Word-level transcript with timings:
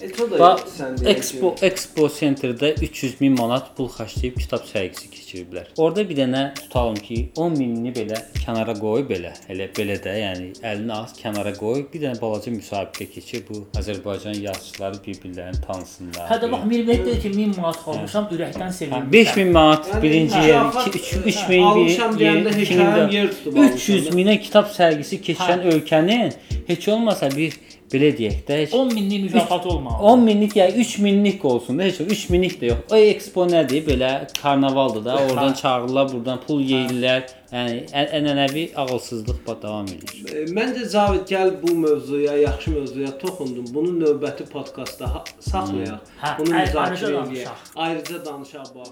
O 0.00 0.26
da 0.30 0.36
deyən 0.64 0.94
Expo 1.12 1.50
Expo 1.66 2.06
Centerdə 2.12 2.70
300 2.80 3.18
min 3.20 3.34
manat 3.36 3.66
pul 3.76 3.88
xərcləyib 3.92 4.38
kitab 4.40 4.64
sərgisi 4.68 5.10
keçiriblər. 5.12 5.66
Orada 5.76 6.04
bir 6.08 6.16
dənə 6.16 6.42
tutalım 6.56 6.96
ki, 7.04 7.18
10 7.36 7.56
minini 7.58 7.92
belə 7.92 8.20
kənara 8.38 8.72
qoy 8.78 9.04
belə, 9.10 9.34
elə 9.52 9.66
belə 9.76 9.98
də, 10.00 10.14
yəni 10.22 10.48
əlini 10.70 10.94
az 10.96 11.12
kənara 11.18 11.52
qoy, 11.58 11.84
bir 11.92 12.04
dənə 12.06 12.20
balaca 12.22 12.52
müsabiqə 12.54 13.10
keçir 13.12 13.44
bu 13.48 13.66
Azərbaycan 13.80 14.40
yazıçıları 14.40 15.02
bir-birlərini 15.06 15.60
tanısınlar. 15.66 16.28
Hə 16.30 16.40
də 16.44 16.50
bax 16.54 16.64
Mirmət 16.70 17.04
dedi 17.04 17.18
ki, 17.26 17.34
1000 17.36 17.56
manat 17.60 17.88
almışam, 17.92 18.28
ürəkdən 18.38 18.76
sevindim. 18.78 19.10
5000 19.12 19.52
manat 19.58 19.90
Yəni, 19.90 20.02
birinci 20.06 20.38
hə, 20.38 20.46
yer, 20.48 20.62
mükafat, 20.70 21.00
2 21.00 21.10
hə, 21.10 21.24
3000 21.34 21.66
almışam 21.72 22.16
deyəndə 22.22 22.56
hekayəm 22.56 23.12
yer 23.18 23.34
tutub 23.34 23.60
300 23.66 23.98
almışam. 23.98 24.20
minə 24.20 24.38
kitab 24.46 24.72
sərgisi 24.72 25.20
keçirən 25.28 25.66
ölkənin 25.74 26.38
heç 26.70 26.88
olmasa 26.88 27.30
bir 27.36 27.58
belə 27.92 28.10
deyək 28.18 28.36
də 28.48 28.58
heç 28.62 28.74
10 28.74 28.94
minlik 28.94 29.22
mükafat 29.24 29.66
olmalı. 29.66 30.02
10 30.12 30.20
minlik 30.28 30.56
ya 30.56 30.70
3 30.70 30.98
minlik 30.98 31.44
olsun 31.44 31.78
da 31.78 31.82
heç 31.82 32.00
3 32.00 32.28
minlik 32.30 32.56
də 32.62 32.66
yox. 32.70 32.78
O 32.92 32.96
ekspo 32.96 33.46
nədir? 33.50 33.84
Belə 33.86 34.10
karnavaldır 34.42 35.04
da. 35.04 35.16
Oradan 35.26 35.52
çağırırlar, 35.52 36.12
buradan 36.12 36.40
pul 36.46 36.60
yeyirlər. 36.60 37.22
Yəni 37.52 37.80
ən- 37.90 38.10
ənənəvi 38.18 38.64
ağılsızlıq 38.78 39.38
davam 39.62 39.86
edir. 39.86 40.10
E, 40.34 40.44
Məncə 40.54 40.84
Cavid 40.92 41.24
gəl 41.32 41.50
bu 41.62 41.74
mövzuya, 41.74 42.36
yaxşı 42.36 42.70
mövzuya 42.70 43.18
toxundun. 43.18 43.66
Bunu 43.74 43.90
növbəti 44.04 44.46
podkastda 44.52 45.14
ha- 45.14 45.24
saxlayaq. 45.40 45.98
Hə, 46.22 46.38
Bunu 46.38 46.54
ayrıca 46.54 46.80
müzakirə 46.80 47.10
edək. 47.10 47.14
danışaq. 47.26 47.58
Ayrıca 47.76 48.24
danışaq 48.24 48.68
bax. 48.74 48.88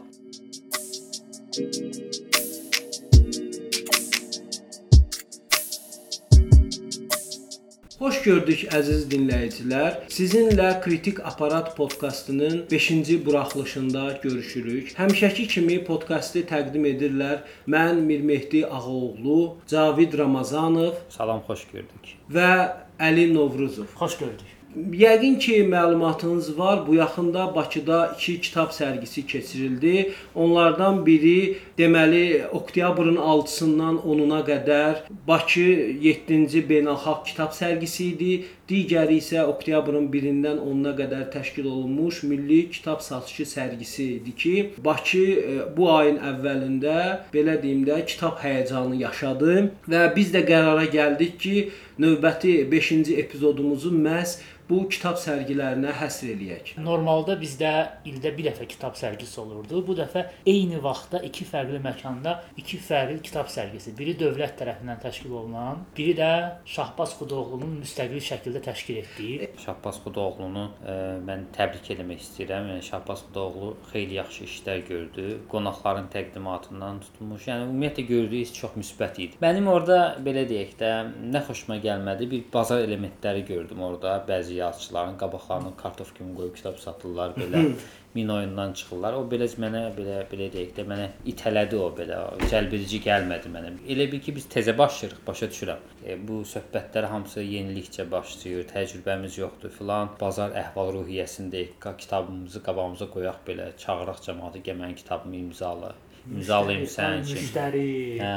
Xoş 7.98 8.18
gördük 8.22 8.60
əziz 8.70 9.08
dinləyicilər. 9.10 10.04
Sizinlə 10.14 10.68
Kritik 10.84 11.16
Aparat 11.26 11.72
podkastının 11.76 12.60
5-ci 12.70 13.16
buraxılışında 13.26 14.20
görüşürük. 14.22 14.92
Həmişəki 14.94 15.46
kimi 15.50 15.80
podkastı 15.88 16.44
təqdim 16.46 16.86
edirlər 16.92 17.40
mən 17.66 17.98
Mirmehdi 18.06 18.60
Ağaoğlu, 18.66 19.56
Cavid 19.66 20.14
Ramazanov 20.18 20.94
Salam, 21.10 21.42
xoş 21.48 21.66
gördük. 21.72 22.14
və 22.30 22.52
Əli 23.00 23.34
Novruzov. 23.34 23.90
Xoş 23.98 24.18
gördük. 24.22 24.57
Yəqin 24.76 25.38
ki, 25.38 25.64
məlumatınız 25.64 26.58
var. 26.58 26.86
Bu 26.86 26.94
yaxında 26.94 27.54
Bakıda 27.54 28.16
2 28.18 28.40
kitab 28.40 28.66
sərgisi 28.66 29.26
keçirildi. 29.26 30.12
Onlardan 30.34 31.06
biri 31.06 31.56
deməli 31.78 32.46
oktyabrın 32.52 33.16
6-sından 33.16 33.96
10-una 34.04 34.42
qədər 34.44 35.08
Bakı 35.28 35.68
7-ci 36.04 36.62
beynəlxalq 36.68 37.24
kitab 37.24 37.56
sərgisi 37.56 38.10
idi. 38.12 38.44
Digəri 38.68 39.14
isə 39.16 39.46
oktyabrın 39.48 40.10
1-dən 40.12 40.58
10-una 40.60 40.90
qədər 40.98 41.22
təşkil 41.32 41.64
olunmuş 41.70 42.18
Milli 42.28 42.58
Kitab 42.68 43.00
Satışı 43.00 43.46
sərgisi 43.48 44.08
idi 44.18 44.34
ki, 44.42 44.52
Bakı 44.84 45.22
e, 45.22 45.54
bu 45.76 45.88
ayın 45.94 46.18
əvvəlində 46.32 46.98
belə 47.32 47.56
deyim 47.62 47.86
də 47.88 48.02
kitab 48.10 48.36
həyəcanı 48.42 49.00
yaşadı 49.00 49.56
və 49.88 50.02
biz 50.18 50.34
də 50.36 50.44
qərara 50.52 50.84
gəldik 50.92 51.40
ki, 51.40 51.56
növbəti 52.04 52.58
5-ci 52.68 53.16
epizodumuzu 53.24 53.94
məhz 54.04 54.36
bu 54.68 54.82
kitab 54.92 55.16
sərgilərinə 55.20 55.94
həsr 55.96 56.32
eləyək. 56.34 56.72
Normalda 56.84 57.38
bizdə 57.40 57.70
ildə 58.08 58.32
bir 58.36 58.50
dəfə 58.50 58.66
kitab 58.68 58.98
sərgisi 59.00 59.40
olurdu. 59.40 59.80
Bu 59.86 59.96
dəfə 59.96 60.26
eyni 60.48 60.80
vaxtda 60.84 61.22
iki 61.24 61.46
fərqli 61.48 61.80
məkanda 61.84 62.34
iki 62.60 62.80
fərqli 62.84 63.22
kitab 63.24 63.48
sərgisi. 63.52 63.94
Biri 63.96 64.16
dövlət 64.20 64.58
tərəfindən 64.60 65.00
təşkil 65.04 65.32
olunan, 65.40 65.84
biri 65.96 66.16
də 66.18 66.30
Şahbaz 66.68 67.16
Xudoğlunun 67.18 67.78
müstəqil 67.80 68.20
şəkildə 68.28 68.57
təşkil 68.64 69.00
etdiyi. 69.02 69.48
Şahbaz 69.62 70.00
Xudoğlunu 70.04 70.64
ə, 70.82 70.96
mən 71.26 71.46
təbrik 71.54 71.90
etmək 71.94 72.22
istəyirəm. 72.24 72.70
Yəni 72.72 72.84
Şahbaz 72.86 73.24
Xudoğlu 73.26 73.70
xeyli 73.92 74.18
yaxşı 74.18 74.46
işlər 74.46 74.82
gördü. 74.88 75.26
Qonaqların 75.52 76.08
təqdimatından 76.14 77.00
tutmuş. 77.06 77.48
Yəni 77.50 77.68
ümumiyyətlə 77.68 78.06
gördüyü 78.12 78.48
iş 78.48 78.54
çox 78.60 78.76
müsbət 78.80 79.22
idi. 79.24 79.40
Mənim 79.44 79.70
orada 79.72 80.00
belə 80.24 80.46
deyək 80.50 80.74
də, 80.80 80.92
nə 81.34 81.44
xoşuma 81.48 81.78
gəlmədi, 81.84 82.30
bir 82.30 82.44
bazar 82.52 82.84
elementləri 82.86 83.46
gördüm 83.48 83.82
orada. 83.90 84.18
Bəzi 84.28 84.60
yazıçıların 84.62 85.18
qabaqlarına 85.22 85.76
kartof 85.76 86.14
kimi 86.16 86.34
qoyub 86.36 86.56
kitab 86.56 86.82
satırlar 86.84 87.36
belə. 87.38 87.64
min 88.14 88.28
oyundan 88.28 88.72
çıxırlar. 88.72 89.12
O 89.18 89.24
belə 89.30 89.46
mənə 89.64 89.82
belə 89.96 90.16
belə 90.30 90.48
deyək 90.54 90.72
də 90.78 90.84
mənə 90.88 91.08
itələdi 91.32 91.76
o 91.76 91.88
belə. 91.98 92.18
Cəlbedici 92.50 93.00
gəlmədi 93.04 93.52
mənə. 93.54 93.72
Elə 93.94 94.06
bil 94.12 94.22
ki 94.24 94.34
biz 94.38 94.46
təzə 94.54 94.74
başlayırıq, 94.78 95.20
başa 95.26 95.46
düşürəm. 95.52 95.84
E, 96.06 96.16
bu 96.28 96.40
söhbətlər 96.54 97.08
hamısı 97.12 97.44
yenilikcə 97.44 98.08
başlayır. 98.10 98.66
Təcrübəmiz 98.72 99.38
yoxdur 99.40 99.70
filan. 99.78 100.10
Bazar 100.20 100.56
əhval-ruhiyyəsindəyik. 100.64 101.76
Qa- 101.84 101.96
Kitabımızı 101.96 102.62
qabağımıza 102.62 103.10
qoyaq 103.14 103.40
belə, 103.48 103.70
çağıraq 103.84 104.22
cəmaatı 104.26 104.62
gəl 104.66 104.78
mənim 104.82 104.94
kitabımı 105.02 105.36
imzala. 105.36 105.94
İmzalayım 106.36 106.84
sənin 106.84 107.22
üçün. 107.24 107.38
Müştəri. 107.40 107.84
Hə, 108.20 108.32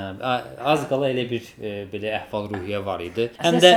az 0.72 0.86
qala 0.90 1.10
elə 1.12 1.26
bir 1.30 1.48
e, 1.60 1.72
belə 1.92 2.14
əhval-ruhiyyə 2.22 2.80
var 2.86 3.04
idi. 3.04 3.28
Həm 3.42 3.58
də 3.64 3.72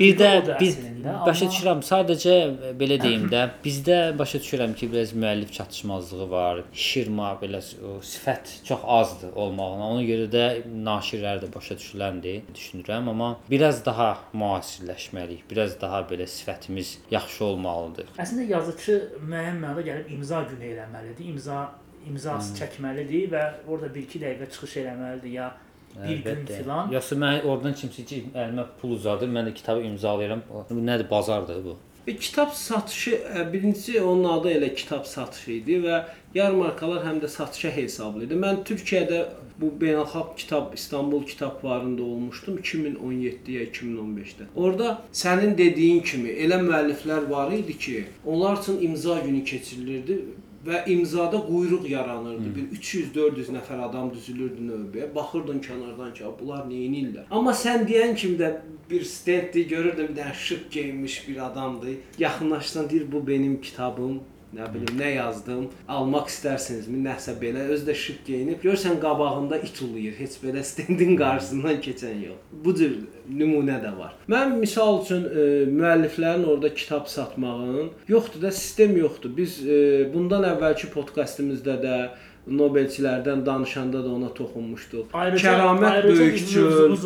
bir 0.00 0.18
də 0.20 0.30
biz 0.60 0.76
başa 1.04 1.48
düşürəm, 1.52 1.80
sadəcə 1.86 2.34
e, 2.36 2.72
belə 2.80 2.98
deyim 3.00 3.28
də, 3.32 3.46
bizdə 3.64 3.98
başa 4.18 4.40
düşürəm 4.44 4.74
ki, 4.76 4.90
biraz 4.92 5.14
müəllif 5.16 5.52
çatışmazlığı 5.56 6.28
var. 6.30 6.62
Şirma 6.72 7.32
belə 7.42 7.62
o 7.80 7.96
sifət 8.04 8.52
çox 8.68 8.84
azdır 8.98 9.32
olmağına. 9.32 9.88
Ona 9.94 10.04
görə 10.10 10.28
də 10.32 10.44
naşirlər 10.90 11.40
də 11.46 11.50
başa 11.54 11.78
düşüləndir 11.80 12.52
düşünürəm, 12.52 13.10
amma 13.14 13.32
biraz 13.50 13.84
daha 13.86 14.10
müasirləşməliyik. 14.34 15.48
Biraz 15.50 15.80
daha 15.80 16.04
belə 16.10 16.28
sifətimiz 16.28 16.96
yaxşı 17.10 17.44
olmalıdır. 17.44 18.12
Əslində 18.20 18.46
yazıçı 18.52 19.00
müəyyən 19.24 19.60
mənada 19.64 19.88
gəlib 19.88 20.12
imza 20.18 20.44
günü 20.50 20.72
eləməlidir. 20.74 21.32
İmza 21.32 21.64
imzası 22.10 22.50
Hmm. 22.52 22.58
çəkməlidir 22.60 23.30
və 23.32 23.42
orada 23.68 23.86
1-2 23.94 24.20
dəqiqə 24.24 24.50
çıxış 24.52 24.76
eləməlidir 24.82 25.32
ya 25.32 25.48
bir 25.96 26.16
gün 26.24 26.30
Əlbəttə. 26.36 26.56
filan. 26.62 26.92
Yoxsa 26.92 27.16
mən 27.16 27.42
oradan 27.44 27.72
kimsə 27.72 28.04
ki, 28.04 28.24
əlimə 28.34 28.64
pul 28.80 28.90
uzadır, 28.98 29.28
mən 29.28 29.48
də 29.48 29.54
kitabı 29.54 29.82
imzalayıram. 29.90 30.42
Bu 30.70 30.74
nədir, 30.86 31.10
bazardır 31.10 31.64
bu. 31.64 31.76
E, 32.06 32.16
kitab 32.16 32.50
satışı 32.52 33.10
e, 33.36 33.52
birincisi 33.52 34.00
onun 34.02 34.24
adı 34.38 34.48
elə 34.50 34.74
kitab 34.74 35.04
satışı 35.04 35.50
idi 35.52 35.80
və 35.86 36.04
yarmarkalar 36.34 37.02
həm 37.04 37.18
də 37.24 37.28
satışa 37.28 37.70
hesablı 37.76 38.24
idi. 38.28 38.34
Mən 38.34 38.60
Türkiyədə 38.68 39.24
bu 39.60 39.72
beynəlxalq 39.80 40.36
kitab 40.36 40.74
İstanbul 40.74 41.24
kitab 41.26 41.60
fuarında 41.60 42.02
olmuşdum 42.02 42.58
2017-yə 42.58 43.70
2015-də. 43.72 44.46
Orada 44.56 44.98
sənin 45.12 45.56
dediyin 45.58 46.00
kimi 46.02 46.28
elə 46.28 46.60
müəlliflər 46.62 47.30
var 47.30 47.52
idi 47.52 47.78
ki, 47.78 48.04
onlar 48.26 48.56
üçün 48.62 48.82
imza 48.82 49.18
günü 49.20 49.44
keçirilirdi 49.44 50.20
və 50.66 50.82
imzada 50.90 51.40
quyruq 51.46 51.88
yaranırdı. 51.90 52.52
Bir 52.56 52.78
300-400 52.78 53.52
nəfər 53.56 53.82
adam 53.88 54.10
düzülürdü 54.14 54.68
növbəyə. 54.70 55.10
Baxırdın 55.14 55.60
kənardan 55.64 56.14
ki, 56.14 56.24
bunlar 56.40 56.66
nə 56.70 56.80
edirlər? 56.88 57.26
Amma 57.30 57.54
sən 57.56 57.86
deyən 57.88 58.16
kimi 58.16 58.38
də 58.40 58.52
bir 58.90 59.04
stenddi 59.04 59.66
görürdüm 59.68 60.08
bir 60.10 60.20
dənə 60.20 60.34
şık 60.34 60.70
geyinmiş 60.72 61.28
bir 61.28 61.46
adamdı. 61.46 61.96
Yaxınlaşsan 62.18 62.90
deyir 62.90 63.12
bu 63.12 63.26
benim 63.26 63.60
kitabım. 63.60 64.20
Nə 64.56 64.66
bilim 64.72 64.96
nə 64.96 65.10
yazdım. 65.12 65.66
Almaq 65.92 66.30
istərsinizmi? 66.32 67.02
Nəsə 67.04 67.34
belə 67.40 67.66
özü 67.74 67.90
də 67.90 67.94
şık 68.02 68.22
geyinib. 68.24 68.62
Görsən 68.64 68.96
qabağında 69.02 69.58
it 69.66 69.82
uluyur. 69.84 70.14
Heç 70.16 70.38
belə 70.40 70.62
stendin 70.64 71.12
qarşısından 71.20 71.82
keçən 71.84 72.22
yox. 72.24 72.38
Bu 72.64 72.72
cür 72.78 72.94
nümunə 73.28 73.76
də 73.82 73.92
var. 73.98 74.14
Mən 74.32 74.56
misal 74.62 75.02
üçün 75.02 75.26
e, 75.28 75.44
müəlliflərin 75.68 76.46
orada 76.48 76.72
kitab 76.74 77.10
satmağının 77.12 77.90
yoxdur 78.08 78.42
da 78.42 78.50
sistem 78.50 78.96
yoxdur. 78.96 79.36
Biz 79.36 79.58
e, 79.66 79.76
bundan 80.14 80.48
əvvəlki 80.54 80.88
podkastımızda 80.94 81.76
da 81.82 81.98
Nobelçilərdən 82.46 83.40
danışanda 83.46 84.04
da 84.04 84.10
ona 84.14 84.28
toxunmuşduq. 84.34 85.06
Ayrıca 85.12 85.48
Kəramət 85.48 85.90
ayrıca 85.90 86.18
Böyükçül. 86.20 86.96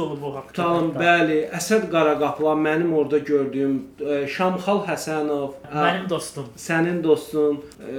Tutalım, 0.53 0.91
bəli, 0.99 1.39
Əsəd 1.57 1.87
Qaraqaplan 1.93 2.61
mənim 2.67 2.93
orada 2.93 3.19
gördüyüm 3.19 3.79
e, 4.01 4.27
Şamxal 4.29 4.83
Həsənov, 4.89 5.55
Mənim 5.73 6.09
dostum. 6.11 6.45
sənin 6.57 7.03
dostun, 7.05 7.63
e, 7.81 7.95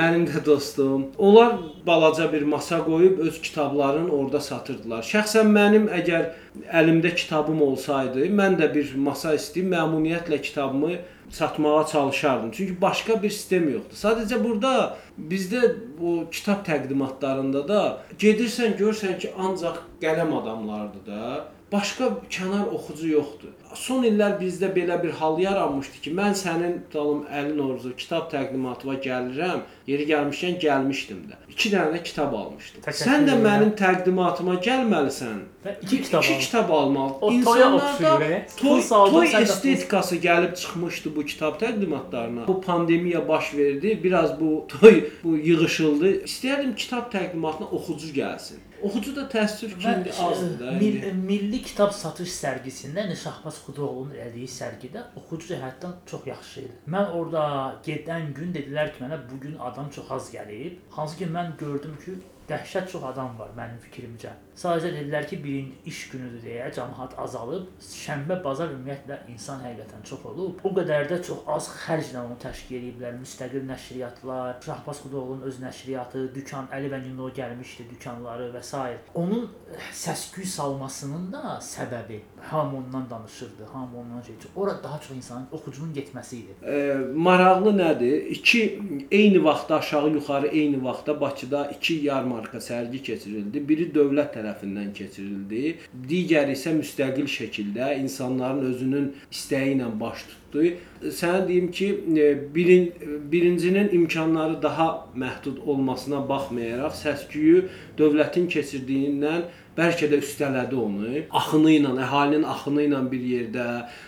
mənim 0.00 0.26
də 0.32 0.44
dostum. 0.46 1.06
Onlar 1.18 1.54
balaca 1.86 2.32
bir 2.32 2.42
masa 2.42 2.78
qoyub 2.84 3.18
öz 3.18 3.40
kitablarını 3.40 4.10
orada 4.10 4.40
satırdılar. 4.40 5.02
Şəxsən 5.06 5.46
mənim 5.46 5.86
əgər 5.94 6.26
əlimdə 6.74 7.14
kitabım 7.14 7.62
olsaydı, 7.62 8.26
mən 8.34 8.58
də 8.58 8.74
bir 8.74 8.94
masa 8.96 9.34
istəyib 9.38 9.70
məmnuniyyətlə 9.76 10.42
kitabımı 10.42 10.92
satmağa 11.30 11.86
çalışardım. 11.86 12.50
Çünki 12.50 12.80
başqa 12.80 13.22
bir 13.22 13.30
sistem 13.30 13.68
yoxdur. 13.72 13.96
Sadəcə 13.96 14.44
burada 14.44 14.96
bizdə 15.18 15.62
o 16.02 16.30
kitab 16.30 16.66
təqdimatlarında 16.66 17.68
da 17.68 17.80
gedirsən 18.18 18.76
görsən 18.80 19.18
ki, 19.18 19.32
ancaq 19.38 19.82
qələm 20.02 20.36
adamlardır 20.42 21.06
da. 21.06 21.46
başqa 21.72 22.04
kənar 22.30 22.66
oxucu 22.74 23.08
yoxdur. 23.12 23.52
Son 23.78 24.02
illər 24.02 24.34
bizdə 24.40 24.72
belə 24.74 24.96
bir 25.02 25.12
hal 25.20 25.38
yaranmışdı 25.38 26.00
ki, 26.04 26.12
mən 26.18 26.34
sənin 26.38 26.72
dalım 26.94 27.20
50 27.30 27.56
Novruzda 27.58 27.92
kitab 27.96 28.26
təqdimatıma 28.32 28.96
gəlirəm. 29.04 29.60
Yeri 29.86 30.06
gəlmişkən 30.10 30.58
gəlmişdim 30.64 31.20
də. 31.30 31.38
2 31.54 31.72
dənə 31.74 31.94
də 31.94 32.02
kitab 32.08 32.34
almışdım. 32.34 32.82
Təşəkkür 32.86 33.10
Sən 33.10 33.28
də 33.28 33.36
mənim 33.44 33.70
təqdimatıma 33.78 34.58
gəlməlisən. 34.66 35.38
Və 35.64 35.76
iki 35.84 36.02
kitab 36.02 36.24
İki 36.24 36.38
kitab 36.46 36.70
almalı. 36.70 37.32
İnsanlarda 37.36 38.24
e? 38.24 38.46
toy, 38.56 38.82
toy 38.88 39.34
estetikası 39.42 40.16
gəlib 40.16 40.54
çıxmışdı 40.56 41.16
bu 41.16 41.19
kitab 41.26 41.60
təqdimatlarına. 41.62 42.46
Bu 42.48 42.60
pandemiya 42.60 43.28
baş 43.28 43.54
verdi. 43.54 44.00
Biraz 44.04 44.40
bu 44.40 44.66
toy 44.68 45.10
bu 45.24 45.36
yığışıldı. 45.36 46.10
İstəyərdim 46.24 46.74
kitab 46.74 47.12
təqdimatına 47.14 47.70
oxucu 47.70 48.12
gəlsin. 48.16 48.58
Oxucu 48.82 49.12
da 49.16 49.26
təəssüf 49.28 49.74
ki, 49.78 49.88
indi 49.98 50.12
azdır 50.12 50.60
da. 50.60 50.70
Mil. 50.72 51.12
Milli 51.12 51.58
Kitab 51.62 51.92
Satış 51.92 52.32
sərgisində 52.32 53.04
Şahbaz 53.22 53.58
Xudoğlu'nun 53.66 54.14
elədiyi 54.16 54.48
sərgidə 54.48 55.02
oxucu 55.20 55.52
cəhətdən 55.52 55.98
çox 56.10 56.26
yaxşı 56.30 56.60
idi. 56.64 56.76
Mən 56.94 57.12
orada 57.18 57.42
gedən 57.84 58.32
gün 58.36 58.54
dedilər 58.56 58.94
ki, 58.94 59.04
mənə 59.04 59.20
bu 59.32 59.40
gün 59.40 59.58
adam 59.60 59.90
çox 59.96 60.10
az 60.16 60.30
gəlib. 60.32 60.80
Hansı 60.96 61.18
ki 61.18 61.28
mən 61.34 61.56
gördüm 61.60 61.98
ki, 62.04 62.16
dəhşət 62.48 62.88
çox 62.92 63.04
adam 63.12 63.36
var 63.38 63.52
mənim 63.58 63.76
fikrimcə. 63.84 64.32
Sadəcə 64.60 64.90
dedilər 64.92 65.24
ki, 65.24 65.38
birinci 65.40 65.88
iş 65.88 65.98
günüdür 66.12 66.42
deyə 66.44 66.66
cəmaət 66.76 67.14
azalıb. 67.22 67.68
Şənbə, 67.80 68.36
bazar 68.44 68.68
ümumiyyətlə 68.74 69.16
insan 69.32 69.62
həqiqətən 69.64 70.02
çox 70.10 70.26
olub. 70.28 70.58
O 70.68 70.72
qədər 70.76 71.06
də 71.08 71.16
çox 71.24 71.46
az 71.48 71.68
xərclə 71.78 72.20
onu 72.26 72.36
təşkil 72.42 72.76
ediblər. 72.76 73.14
Müstəqil 73.22 73.64
nəşriyyatlar, 73.70 74.58
Şahbaz 74.66 75.00
Xudoğlu'nun 75.06 75.46
öz 75.48 75.62
nəşriyyatı, 75.62 76.26
dükan 76.34 76.68
Əli 76.76 76.90
və 76.92 76.98
Nino 77.06 77.30
gəlmişdi, 77.38 77.86
dükanları 77.94 78.50
və 78.52 78.60
s. 78.60 78.82
Onun 79.14 79.48
səs-küy 79.96 80.44
salmasının 80.44 81.30
da 81.32 81.56
səbəbi 81.64 82.20
hamı 82.50 82.76
ondan 82.82 83.08
danışırdı, 83.10 83.64
hamı 83.72 84.00
ondan 84.02 84.22
şey. 84.28 84.34
Ora 84.56 84.76
daha 84.82 85.00
çox 85.00 85.16
insanın 85.16 85.48
oxucunun 85.52 85.94
getməsi 85.94 86.36
idi. 86.42 86.58
E, 86.66 86.94
maraqlı 87.16 87.72
nədir? 87.80 88.28
İki 88.36 88.82
eyni 89.10 89.44
vaxtda 89.44 89.78
aşağı 89.78 90.10
yuxarı 90.10 90.46
eyni 90.46 90.84
vaxtda 90.84 91.20
Bakıda 91.20 91.66
iki 91.70 91.94
yarmarka 91.94 92.58
sərgi 92.58 93.02
keçirildi. 93.02 93.68
Biri 93.68 93.90
dövlət 93.94 94.34
tərəfindən 94.36 94.49
keçirildi, 94.94 95.76
digəri 96.08 96.56
isə 96.56 96.72
müstəqil 96.76 97.28
şəkildə 97.30 97.96
insanların 98.00 98.64
özünün 98.70 99.12
istəyi 99.30 99.76
ilə 99.76 99.88
baş 100.00 100.24
tutdu. 100.30 100.66
Sənə 101.02 101.46
deyim 101.48 101.70
ki, 101.70 101.88
e, 102.16 102.54
birin, 102.54 102.92
birincinin 103.32 103.88
imkanları 103.92 104.62
daha 104.62 105.06
məhdud 105.14 105.62
olmasına 105.66 106.28
baxmayaraq 106.28 106.94
səs-küyü 107.04 107.68
dövlətin 107.98 108.48
keçirdiyindən 108.48 109.48
bəlkə 109.76 110.10
də 110.10 110.18
üstələdi 110.20 110.76
onu. 110.76 111.22
Axını 111.40 111.76
ilə, 111.78 111.94
əhalinin 112.04 112.44
axını 112.44 112.84
ilə 112.88 113.00
bir 113.12 113.24
yerdə 113.32 113.66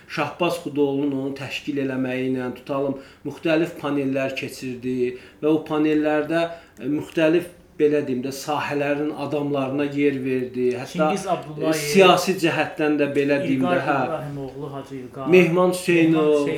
Şahbaz 0.09 0.61
Xudoğlu'nun 0.65 1.17
onu 1.23 1.35
təşkil 1.39 1.81
eləməyi 1.85 2.29
ilə 2.33 2.51
tutalım 2.59 2.99
müxtəlif 3.27 3.79
panellər 3.81 4.37
keçirdi 4.37 5.17
və 5.43 5.49
o 5.49 5.63
panellərdə 5.69 6.47
e, 6.81 6.89
müxtəlif 6.91 7.51
belə 7.83 8.01
deyim 8.07 8.23
də 8.25 8.33
sahələrin 8.39 9.11
adamlarına 9.27 9.85
yer 9.99 10.17
verdi. 10.25 10.67
Hətta 10.81 11.11
e, 11.13 11.73
siyasi 11.83 12.37
cəhətdən 12.45 12.99
də 13.03 13.11
belə 13.17 13.41
deyim 13.43 13.61
İlqar 13.65 13.77
də, 13.77 13.85
hə. 13.89 13.99
İbrahimoğlu, 14.07 14.73
Hacı 14.75 14.95
İlqar, 15.03 15.31
Mehman 15.35 15.75
Hüseynov, 15.75 16.49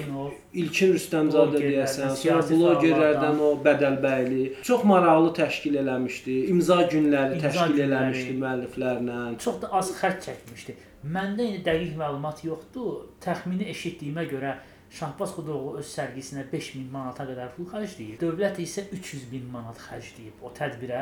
İlkin 0.62 0.92
Rüstəmzadə 0.94 1.60
deyəsən, 1.64 2.12
sonra 2.20 2.42
blogerlərdən 2.50 3.40
o 3.42 3.52
Bədəlbəyli 3.64 4.44
çox 4.62 4.84
maraqlı 4.90 5.32
təşkil 5.40 5.80
eləmişdi. 5.82 6.36
İmza 6.54 6.82
günləri 6.92 7.40
İmza 7.40 7.48
təşkil 7.48 7.78
günləri. 7.78 7.88
eləmişdi 7.88 8.36
müəlliflərlə. 8.44 9.22
çox 9.44 9.62
da 9.62 9.72
az 9.80 9.90
xərc 9.98 10.20
çəkmişdi. 10.28 10.76
Məndə 11.16 11.48
indi 11.48 11.64
dəqiq 11.66 11.98
məlumat 12.00 12.38
yoxdur. 12.46 12.92
Təxmini 13.24 13.66
eşitdiyimə 13.74 14.24
görə 14.30 14.54
Şahbaz 14.94 15.32
Xudoğlu 15.34 15.78
öz 15.80 15.88
sərgisinə 15.90 16.44
5000 16.52 16.86
manata 16.92 17.24
qədər 17.26 17.48
pul 17.56 17.66
xərcləyib. 17.72 18.20
Dövlət 18.20 18.60
isə 18.62 18.84
300 18.94 19.24
min 19.32 19.48
manat 19.50 19.80
xərcləyib 19.88 20.44
o 20.46 20.52
tədbirə. 20.54 21.00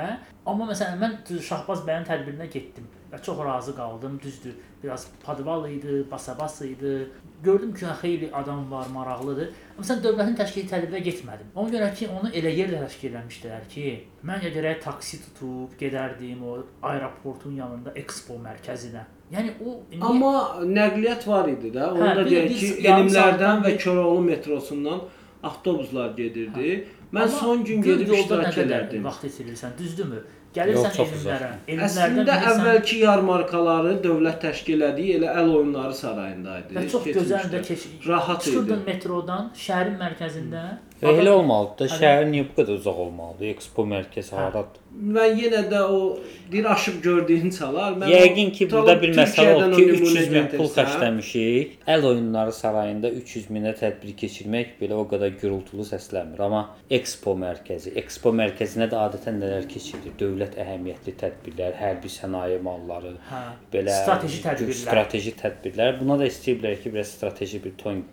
Amma 0.48 0.70
məsələn 0.70 0.96
mən 1.02 1.18
Şahbaz 1.48 1.84
bəyin 1.84 2.08
tədbirinə 2.08 2.48
getdim 2.54 2.86
və 3.12 3.20
çox 3.26 3.42
razı 3.44 3.76
qaldım. 3.76 4.16
Düzdür, 4.22 4.56
biraz 4.82 5.06
padval 5.24 5.68
idi, 5.68 6.06
basa-bas 6.10 6.62
idi. 6.64 7.10
Gördüm 7.44 7.74
ki, 7.74 7.86
xeyli 8.00 8.30
adam 8.32 8.70
var, 8.70 8.88
maraqlıdır. 8.96 9.52
Amma 9.76 9.84
sən 9.84 10.00
dövlətin 10.06 10.40
təşkil 10.40 10.64
etdiyi 10.64 10.72
tədbirə 10.72 11.04
getmədim. 11.10 11.52
Ona 11.54 11.76
görə 11.76 11.92
ki, 11.98 12.08
onu 12.16 12.32
elə 12.32 12.52
yerdə 12.62 12.80
təşkil 12.86 13.18
etmişdilər 13.20 13.66
ki, 13.74 13.88
mən 14.24 14.46
ya 14.46 14.56
gərək 14.56 14.86
taksi 14.88 15.20
tutub 15.26 15.76
gedərdim 15.80 16.46
o 16.48 16.62
aeroportun 16.94 17.60
yanında 17.60 17.92
Expo 18.00 18.40
mərkəzinə. 18.40 19.04
Yəni 19.32 19.50
o 19.64 19.68
niyə- 19.90 20.04
Amma 20.10 20.32
nəqliyyat 20.78 21.26
var 21.28 21.48
idi 21.48 21.68
də. 21.76 21.84
Onu 21.92 22.04
Hə, 22.04 22.16
da 22.16 22.22
deyək 22.30 22.48
ki, 22.58 22.68
saatdan 23.16 23.62
və 23.64 23.72
Koroğlu 23.84 24.20
metrosundan 24.30 25.00
avtobuslar 25.42 26.10
gedirdi. 26.16 26.84
Mən 27.12 27.22
Amma 27.26 27.28
son 27.40 27.64
gün 27.64 27.82
gedib 27.82 28.12
iştirak 28.12 28.46
nə 28.46 28.52
qədər 28.58 28.78
edirdim. 28.84 29.04
Vaxt 29.08 29.24
itirirsən, 29.28 29.72
düzdürmü? 29.78 30.20
Gəlirsən 30.56 30.92
Yox, 30.98 31.10
elmlərə. 31.24 31.48
Bilirsən 31.68 32.16
əvvəlki 32.50 32.96
yarmarkaları 33.06 33.92
dövlət 34.04 34.38
təşkil 34.46 34.82
etdiyi 34.88 35.14
elə 35.18 35.30
əl 35.40 35.48
oyunları 35.56 35.94
sarayında 35.94 36.58
idi. 36.60 36.74
və 36.76 36.82
çox 36.92 37.04
gözəl 37.16 37.46
də 37.54 37.62
keç. 37.68 37.86
Rahat 38.08 38.42
Çıxırdın 38.44 38.80
idi. 38.82 38.90
metrodan, 38.90 39.50
şəhərin 39.64 39.96
mərkəzində. 40.04 40.62
Və 41.02 41.10
elə 41.18 41.22
adam- 41.32 41.40
olmalıdır 41.40 41.88
da, 41.88 41.94
şəhər 41.98 42.28
niyə 42.30 42.44
bu 42.48 42.60
qədər 42.60 42.76
uzaq 42.78 42.98
olmalıdır? 43.06 43.46
Expo 43.56 43.82
mərkəzi 43.90 44.36
haradır? 44.38 44.78
Mən 44.92 45.38
yenə 45.40 45.62
də 45.72 45.78
o 45.88 46.18
bir 46.52 46.64
aşıb 46.74 46.98
gördüyün 47.02 47.50
çalar. 47.50 47.92
Mən 47.96 48.10
Yəqin 48.12 48.50
ki, 48.52 48.66
burada 48.70 48.94
bir 49.02 49.14
məsələ 49.16 49.54
Türkiyədən 49.56 49.72
o 49.72 49.76
ki, 49.76 49.84
o 49.84 49.94
nümunə 49.94 50.20
300 50.20 50.28
min 50.34 50.48
pul 50.52 50.68
xərcləmişik. 50.74 51.70
Əl 51.88 52.04
oyunları 52.10 52.52
sarayında 52.52 53.10
300 53.10 53.46
minə 53.56 53.72
tədbir 53.78 54.12
keçirmək 54.20 54.74
belə 54.80 54.98
o 55.00 55.06
qədər 55.10 55.32
gürultulu 55.40 55.86
səslənmir. 55.88 56.40
Amma 56.44 56.60
Expo 56.90 57.34
mərkəzi, 57.40 57.94
Expo 58.02 58.32
mərkəzinə 58.36 58.90
də 58.92 59.00
adətən 59.06 59.40
nələr 59.42 59.66
keçirilir? 59.72 60.12
Dövlət 60.20 60.58
əhəmiyyətli 60.60 61.14
tədbirlər, 61.24 61.72
hərbi 61.80 62.12
sənaye 62.12 62.60
malları, 62.62 63.14
Hə. 63.30 63.42
belə 63.72 63.96
strateji 64.04 64.42
tədbirlər. 64.44 64.80
strateji 64.84 65.34
tədbirlər. 65.40 65.98
Buna 66.00 66.18
da 66.20 66.28
istəyiblər 66.28 66.76
ki, 66.82 66.92
biraz 66.92 67.08
strateji 67.16 67.62
bir 67.64 67.72
ton 67.82 68.04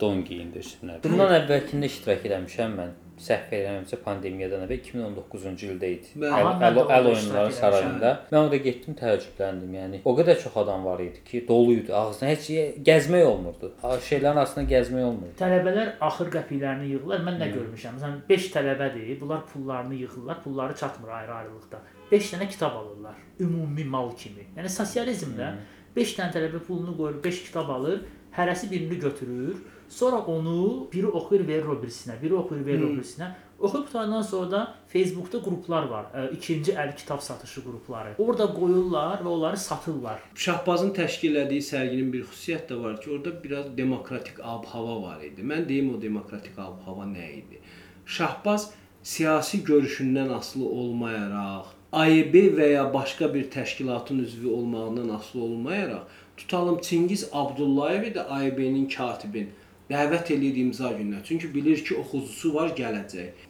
don 0.00 0.24
geyindirsinlər. 0.26 1.00
Bundan 1.06 1.32
əvvəlkində 1.40 1.86
iştirak 1.92 2.26
etmişəm 2.42 2.76
mən. 2.80 2.92
Səhv 3.24 3.52
eləmirəmsə 3.54 3.96
pandemiyadan 4.02 4.64
əvvəl 4.64 4.80
2019-cu 4.82 5.66
ildə 5.70 5.88
idi. 5.94 6.08
Əl, 6.18 6.48
əl, 6.66 6.78
əl 6.96 7.06
oyunları 7.12 7.44
eləmişəm. 7.44 7.52
sarayında. 7.60 8.08
Mən 8.32 8.38
orada 8.40 8.56
getdim, 8.64 8.96
təəccübləndim. 8.98 9.74
Yəni 9.78 10.00
o 10.04 10.14
qədər 10.18 10.40
çox 10.42 10.56
adam 10.64 10.82
var 10.84 10.98
idi 11.04 11.20
ki, 11.28 11.44
doluydu. 11.48 11.94
Ağzına 11.94 12.28
heç 12.32 12.48
gəzmək 12.88 13.22
olmurdu. 13.28 13.70
Şeylərin 14.08 14.40
arasında 14.42 14.64
gəzmək 14.72 15.04
olmurdu. 15.10 15.30
Tələbələr 15.38 15.92
axır 16.08 16.32
qəpiklərini 16.34 16.88
yığırlar. 16.90 17.20
Mən 17.28 17.36
Hmm. 17.38 17.44
nə 17.44 17.48
görmüşəm? 17.54 17.94
Məsələn 18.00 18.18
5 18.28 18.48
tələbədir. 18.56 19.20
Bunlar 19.20 19.46
pullarını 19.52 19.94
yığırlar. 19.94 20.42
Pulları 20.42 20.74
çatmır 20.76 21.08
ayrı-ayrılıqda. 21.08 21.78
5 22.12 22.32
dənə 22.34 22.48
kitab 22.48 22.74
alırlar. 22.82 23.14
Ümumi 23.40 23.84
mal 23.84 24.10
kimi. 24.16 24.42
Yəni 24.58 24.68
sosializmdə 24.80 25.52
Hmm. 25.52 25.62
5 25.96 26.18
dənə 26.18 26.32
tələbə 26.34 26.58
pulunu 26.66 26.96
qoyur, 26.96 27.22
5 27.24 27.42
kitab 27.46 27.68
alır, 27.70 28.00
hərəsi 28.36 28.70
birini 28.70 28.98
götürür. 28.98 29.54
Sonra 29.88 30.16
onu 30.16 30.88
biri 30.92 31.06
oxuyur, 31.06 31.46
verir 31.48 31.66
o 31.66 31.74
birisinə, 31.82 32.22
biri 32.22 32.34
oxuyur, 32.34 32.66
verir 32.66 32.82
o 32.82 32.88
Hmm. 32.88 32.98
birisinə. 32.98 33.28
Oxuyub 33.60 33.86
qutandan 33.86 34.22
sonra 34.22 34.50
da 34.50 34.74
Facebookda 34.88 35.38
qruplar 35.42 35.84
var. 35.88 36.04
ə, 36.14 36.32
İkinci 36.32 36.72
əl 36.72 36.96
kitab 36.96 37.20
satışı 37.20 37.60
qrupları. 37.64 38.14
Orada 38.18 38.44
qoyurlar 38.44 39.22
və 39.24 39.28
onları 39.28 39.56
satırlar. 39.56 40.20
Şahbazın 40.34 40.90
təşkil 40.90 41.36
etdiyi 41.36 41.62
sərginin 41.62 42.12
bir 42.12 42.24
xüsusiyyəti 42.24 42.68
də 42.72 42.82
var 42.82 43.00
ki, 43.00 43.10
orada 43.10 43.44
biraz 43.44 43.76
demokratik 43.76 44.40
ab-hava 44.40 45.02
var 45.02 45.20
idi. 45.22 45.40
Mən 45.42 45.68
deyim 45.68 45.94
o 45.94 46.02
demokratik 46.02 46.58
ab-hava 46.58 47.04
nə 47.06 47.30
idi? 47.38 47.60
Şahbaz 48.06 48.70
siyasi 49.02 49.64
görüşündən 49.64 50.32
asılı 50.34 50.64
olmayaraq, 50.68 51.64
AİB 51.92 52.34
və 52.58 52.68
ya 52.72 52.94
başqa 52.94 53.34
bir 53.34 53.50
təşkilatın 53.50 54.18
üzvü 54.18 54.48
olmağından 54.48 55.08
asılı 55.08 55.42
olmayaraq, 55.44 56.02
tutalım 56.36 56.80
Çingiz 56.80 57.28
Abdullayevi 57.32 58.06
də 58.06 58.24
AİB-nin 58.26 58.88
katibin 58.88 59.50
dəvət 59.90 60.32
eləyir 60.34 60.60
imza 60.64 60.90
gününə. 60.92 61.22
Çünki 61.24 61.50
bilir 61.54 61.84
ki, 61.84 61.96
oxucusu 62.00 62.54
var, 62.54 62.72
gələcək. 62.76 63.44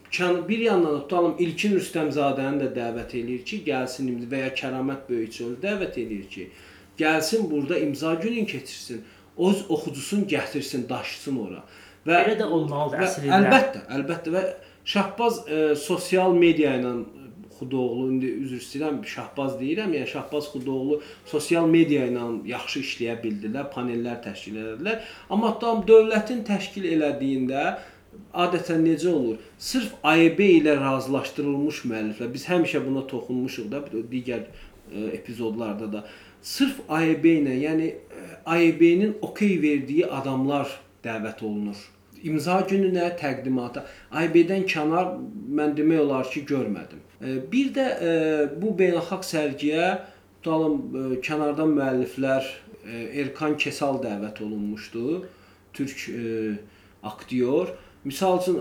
Bir 0.49 0.59
yandan 0.59 0.95
da 0.95 1.01
tutalım 1.03 1.37
İlkin 1.39 1.77
Rüstəmzadəni 1.79 2.63
də 2.63 2.71
dəvət 2.75 3.17
eləyir 3.21 3.45
ki, 3.47 3.63
gəlsin 3.67 4.13
və 4.31 4.45
ya 4.45 4.53
Kəramət 4.61 5.09
Böyükçölü 5.09 5.59
dəvət 5.63 5.99
eləyir 6.03 6.29
ki, 6.31 6.49
gəlsin 6.99 7.51
burada 7.51 7.79
imza 7.79 8.15
günün 8.15 8.45
keçirsin. 8.45 9.03
Öz 9.39 9.65
oxucusunu 9.69 10.29
gətirsin, 10.31 10.89
daşısın 10.89 11.41
ora. 11.47 11.65
Və 12.07 12.21
Belə 12.21 12.39
də 12.39 12.47
olmalıdır 12.47 13.07
əslində. 13.09 13.41
Əlbəttə, 13.41 13.85
əlbəttə 13.97 14.35
və 14.35 14.45
Şahbaz 14.85 15.39
e, 15.49 15.61
sosial 15.81 16.35
media 16.37 16.75
ilə 16.77 16.93
Xudoğlu 17.59 18.09
indi 18.13 18.31
üzr 18.45 18.61
istəyirəm, 18.61 19.01
Şahbaz 19.15 19.57
deyirəm, 19.61 19.95
yəni 19.99 20.11
Şahbaz 20.11 20.51
Xudoğlu 20.53 21.01
sosial 21.31 21.67
media 21.71 22.07
ilə 22.11 22.27
yaxşı 22.51 22.85
işləyə 22.85 23.17
bildilər, 23.23 23.71
panellər 23.75 24.21
təşkil 24.27 24.61
etdilər. 24.63 25.03
Amma 25.31 25.55
tam 25.63 25.83
dövlətin 25.89 26.45
təşkil 26.49 26.89
elədiyində 26.97 27.65
adətən 28.45 28.85
necə 28.87 29.11
olur? 29.13 29.41
Sırf 29.59 29.95
AEB 30.03 30.41
ilə 30.59 30.77
razılaşdırılmış 30.81 31.83
müəlliflər. 31.91 32.31
Biz 32.35 32.47
həmişə 32.51 32.85
buna 32.87 33.07
toxunmuşuq 33.11 33.71
da, 33.73 33.83
digər 34.13 34.47
e, 34.47 35.11
epizodlarda 35.19 35.93
da. 35.93 36.05
sırf 36.45 36.81
AEB 36.89 37.25
ilə, 37.25 37.55
yəni 37.57 37.87
e, 37.89 38.25
AEB-nin 38.47 39.17
okey 39.25 39.57
verdiyi 39.63 40.07
adamlar 40.07 40.69
dəvət 41.05 41.43
olunur. 41.45 41.79
İmza 42.25 42.59
gününə, 42.69 43.11
təqdimata. 43.21 43.85
AEB-dən 44.13 44.67
kənar 44.69 45.15
mən 45.59 45.75
demək 45.79 46.05
olar 46.05 46.29
ki, 46.31 46.45
görmədim. 46.49 47.04
E, 47.23 47.53
Bir 47.53 47.73
də 47.75 47.87
e, 48.01 48.13
bu 48.63 48.75
beynəlxalq 48.79 49.25
sərgiyə 49.29 49.89
tutalım 50.43 50.77
e, 50.81 51.21
kənardan 51.25 51.75
müəlliflər 51.79 52.53
Erkan 53.17 53.57
Kesal 53.57 53.97
dəvət 54.03 54.43
olunmuşdu. 54.45 55.25
Türk 55.73 56.03
aktyor. 57.03 57.69
Misal 58.05 58.37
üçün 58.43 58.59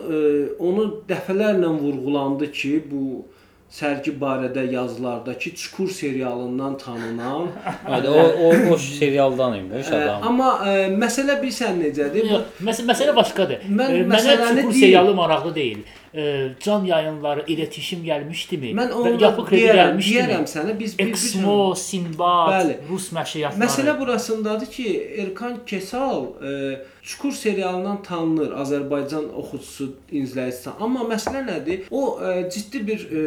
onu 0.60 0.86
dəfələrlə 1.10 1.68
vurğulandı 1.82 2.48
ki, 2.56 2.72
bu 2.92 3.26
sərgi 3.74 4.14
barədə 4.22 4.64
yazılardakı 4.72 5.52
Çukur 5.56 5.90
serialından 5.90 6.78
tanınan 6.78 7.48
Hadi 7.84 8.10
o 8.10 8.24
o 8.46 8.74
o 8.74 8.78
serialdan 8.78 9.58
imiş 9.60 9.88
adam. 9.88 10.24
Amma 10.30 10.50
ə, 10.64 10.76
məsələ 11.04 11.40
bilirsən 11.42 11.82
necədir? 11.82 12.30
Yox, 12.32 12.64
məs 12.64 12.80
məsələ 12.88 13.16
başqadır. 13.18 13.66
Mən 13.68 13.98
Mən 13.98 14.12
Mənə 14.14 14.38
çukur 14.38 14.56
deyim. 14.56 14.72
serialı 14.72 15.16
maraqlı 15.16 15.56
deyil. 15.56 15.84
E, 16.16 16.50
can 16.60 16.86
yayınları, 16.86 17.44
iletişim 17.48 18.04
gəlmişdimi? 18.06 18.74
mən 18.78 18.92
onu 18.94 19.22
yapı 19.22 19.46
kredi 19.46 19.64
deyərəm, 19.64 19.94
gəlmişdimi? 19.94 20.20
deyərəm 20.20 20.44
sənə 20.46 20.80
biz 20.80 20.98
bir 21.00 21.08
Exmo, 21.10 21.76
Sinbad, 21.76 22.52
Bəli. 22.54 22.76
Rus 22.90 23.08
məşriyyatları. 23.18 23.64
Məsələ 23.66 24.00
burasındadır 24.00 24.70
ki, 24.76 24.88
Erkan 25.24 25.58
Kesal 25.66 26.28
ə, 26.38 26.78
Çukur 27.04 27.32
serialından 27.32 28.04
tanınır 28.04 28.52
Azərbaycan 28.52 29.26
oxucusu, 29.36 29.90
izləyicisi. 30.12 30.72
Amma 30.80 31.02
məsələ 31.10 31.42
nədir? 31.50 31.82
O 31.92 32.16
ə, 32.24 32.46
ciddi 32.54 32.80
bir 32.88 33.02
ə, 33.12 33.24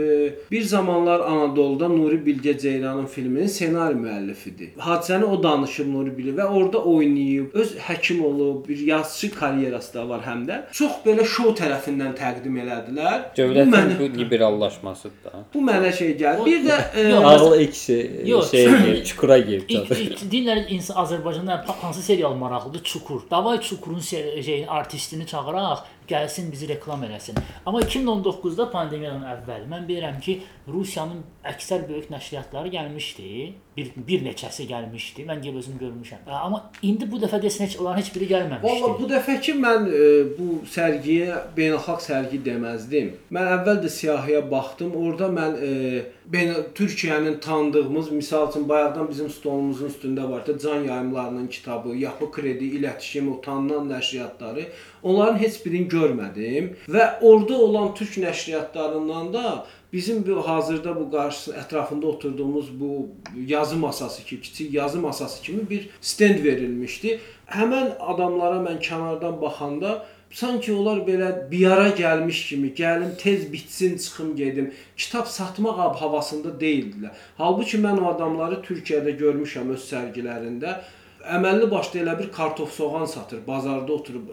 bir 0.50 0.62
zamanlar 0.64 1.20
Anadoluda 1.20 1.88
Nuri 1.88 2.16
Bilge 2.26 2.58
Ceylanın 2.58 3.04
filminin 3.06 3.46
ssenari 3.52 3.98
müəllifidir. 4.00 4.70
Hadisəni 4.80 5.24
o 5.28 5.42
danışıb 5.42 5.90
Nuri 5.92 6.14
Bilge 6.18 6.32
və 6.38 6.46
orada 6.48 6.78
oynayıb, 6.84 7.52
öz 7.54 7.74
həkim 7.88 8.22
olub, 8.24 8.68
bir 8.68 8.78
yazıçı 8.78 9.30
karyerası 9.34 9.94
da 9.94 10.08
var 10.08 10.24
həm 10.24 10.46
də. 10.48 10.56
Çox 10.72 10.96
belə 11.04 11.28
şou 11.34 11.52
tərəfindən 11.60 12.16
təqdim 12.16 12.56
elədilər. 12.64 13.28
Bu 13.36 13.42
Dövlətin 13.42 13.76
mənə- 13.76 13.98
bu 14.00 14.08
liberallaşmasıdır 14.22 15.24
da. 15.24 15.44
Bu 15.54 15.66
mənə 15.68 15.92
şey 15.92 16.16
gəlir. 16.16 16.46
Bir 16.48 16.64
də 16.64 16.78
e, 16.94 17.06
Yox, 17.10 17.24
Ağıl 17.24 17.60
eksi 17.60 18.00
Yox, 18.24 18.50
şey 18.50 19.04
çukura 19.04 19.38
girib 19.38 19.68
ilk 19.68 20.24
dinlər 20.32 20.64
insan 20.72 20.96
Azərbaycanda 21.04 21.60
hansı 21.66 22.02
serial 22.02 22.34
maraqlıdır? 22.34 22.82
Çukur. 22.82 23.20
Davay 23.30 23.60
Çukurun 23.66 24.00
şeyin 24.00 24.66
artistini 24.66 25.26
çağıraq, 25.26 25.78
gəlsin 26.08 26.52
bizi 26.52 26.68
reklam 26.68 27.04
eləsin. 27.04 27.38
Amma 27.66 27.82
2019-da 27.82 28.70
pandemiyadan 28.70 29.24
əvvəl 29.34 29.66
mən 29.70 29.86
bilirəm 29.88 30.20
ki, 30.22 30.40
Rusiyanın 30.68 31.22
əksər 31.46 31.86
böyük 31.88 32.10
nəşriyyatları 32.10 32.72
gəlmişdi. 32.74 33.28
Bir 33.76 33.90
bir 34.08 34.22
neçəsi 34.24 34.64
gəlmişdi. 34.70 35.26
Mən 35.28 35.42
gəlib 35.44 35.60
özüm 35.60 35.76
görmüşəm. 35.80 36.24
Amma 36.32 36.62
indi 36.82 37.06
bu 37.10 37.20
dəfə 37.22 37.38
desən 37.42 37.66
heç 37.66 37.76
onların 37.80 38.00
heç 38.00 38.14
biri 38.14 38.28
gəlməmişdi. 38.30 38.66
Valla 38.66 38.92
bu 39.00 39.08
dəfəki 39.10 39.54
mən 39.60 39.88
e, 39.90 40.06
bu 40.38 40.48
sərgiyə 40.72 41.42
beynəlxalq 41.58 42.02
sərgi 42.06 42.40
deməzdim. 42.46 43.12
Mən 43.36 43.50
əvvəl 43.58 43.82
də 43.84 43.92
siyahıya 43.98 44.42
baxdım. 44.50 44.96
Orada 44.96 45.28
mən 45.38 45.58
e, 45.60 45.70
beyn 46.32 46.54
Türkiyənin 46.74 47.40
tanıdığımız, 47.40 48.10
misal 48.12 48.50
üçün 48.50 48.68
bayaqdan 48.68 49.10
bizim 49.10 49.30
stolumuzun 49.30 49.88
üstündə 49.88 50.30
var 50.30 50.46
da 50.46 50.58
Can 50.58 50.84
Yayımlarının 50.84 51.46
kitabı, 51.46 51.96
Yapı 51.96 52.32
Kredi, 52.32 52.64
İletişim, 52.64 53.32
o 53.32 53.40
tanınan 53.40 53.90
nəşriyyatları. 53.90 54.64
Onların 55.02 55.38
heç 55.38 55.66
birini 55.66 55.88
görmədim 55.96 56.70
və 56.88 57.08
orada 57.20 57.58
olan 57.68 57.94
türk 57.94 58.16
nəşriyyatlarından 58.26 59.32
da 59.32 59.66
bizim 59.92 60.26
bu 60.26 60.48
hazırda 60.48 60.96
bu 60.96 61.10
qarşı 61.10 61.50
ətrafında 61.50 62.06
oturduğumuz 62.06 62.80
bu 62.80 63.08
yazı 63.46 63.76
masası 63.76 64.24
ki, 64.24 64.40
kiçik 64.40 64.74
yazı 64.74 64.98
masası 65.00 65.42
kimi 65.42 65.70
bir 65.70 65.88
stend 66.00 66.44
verilmişdi. 66.44 67.20
Həmən 67.48 67.96
adamlara 67.98 68.58
mən 68.66 68.80
kənardan 68.88 69.40
baxanda 69.40 70.06
sanki 70.30 70.72
onlar 70.72 70.98
belə 71.06 71.50
bir 71.50 71.70
ara 71.70 71.88
gəlmiş 71.88 72.48
kimi, 72.48 72.74
gəlim 72.74 73.16
tez 73.16 73.52
bitsin, 73.52 73.96
çıxım 73.98 74.36
gedim. 74.36 74.74
Kitab 74.96 75.26
satmaq 75.26 75.80
ab 75.80 75.98
havasında 76.00 76.48
deyildilər. 76.60 77.12
Halbuki 77.38 77.78
mən 77.78 78.00
o 78.02 78.10
adamları 78.12 78.60
Türkiyədə 78.68 79.16
görmüşəm 79.22 79.72
öz 79.76 79.90
sərgilərində. 79.92 80.80
Əməlli 81.38 81.70
başda 81.70 81.98
elə 82.04 82.18
bir 82.18 82.32
kartof 82.32 82.72
soğan 82.72 83.04
satır, 83.04 83.46
bazarda 83.46 83.92
oturub 83.92 84.28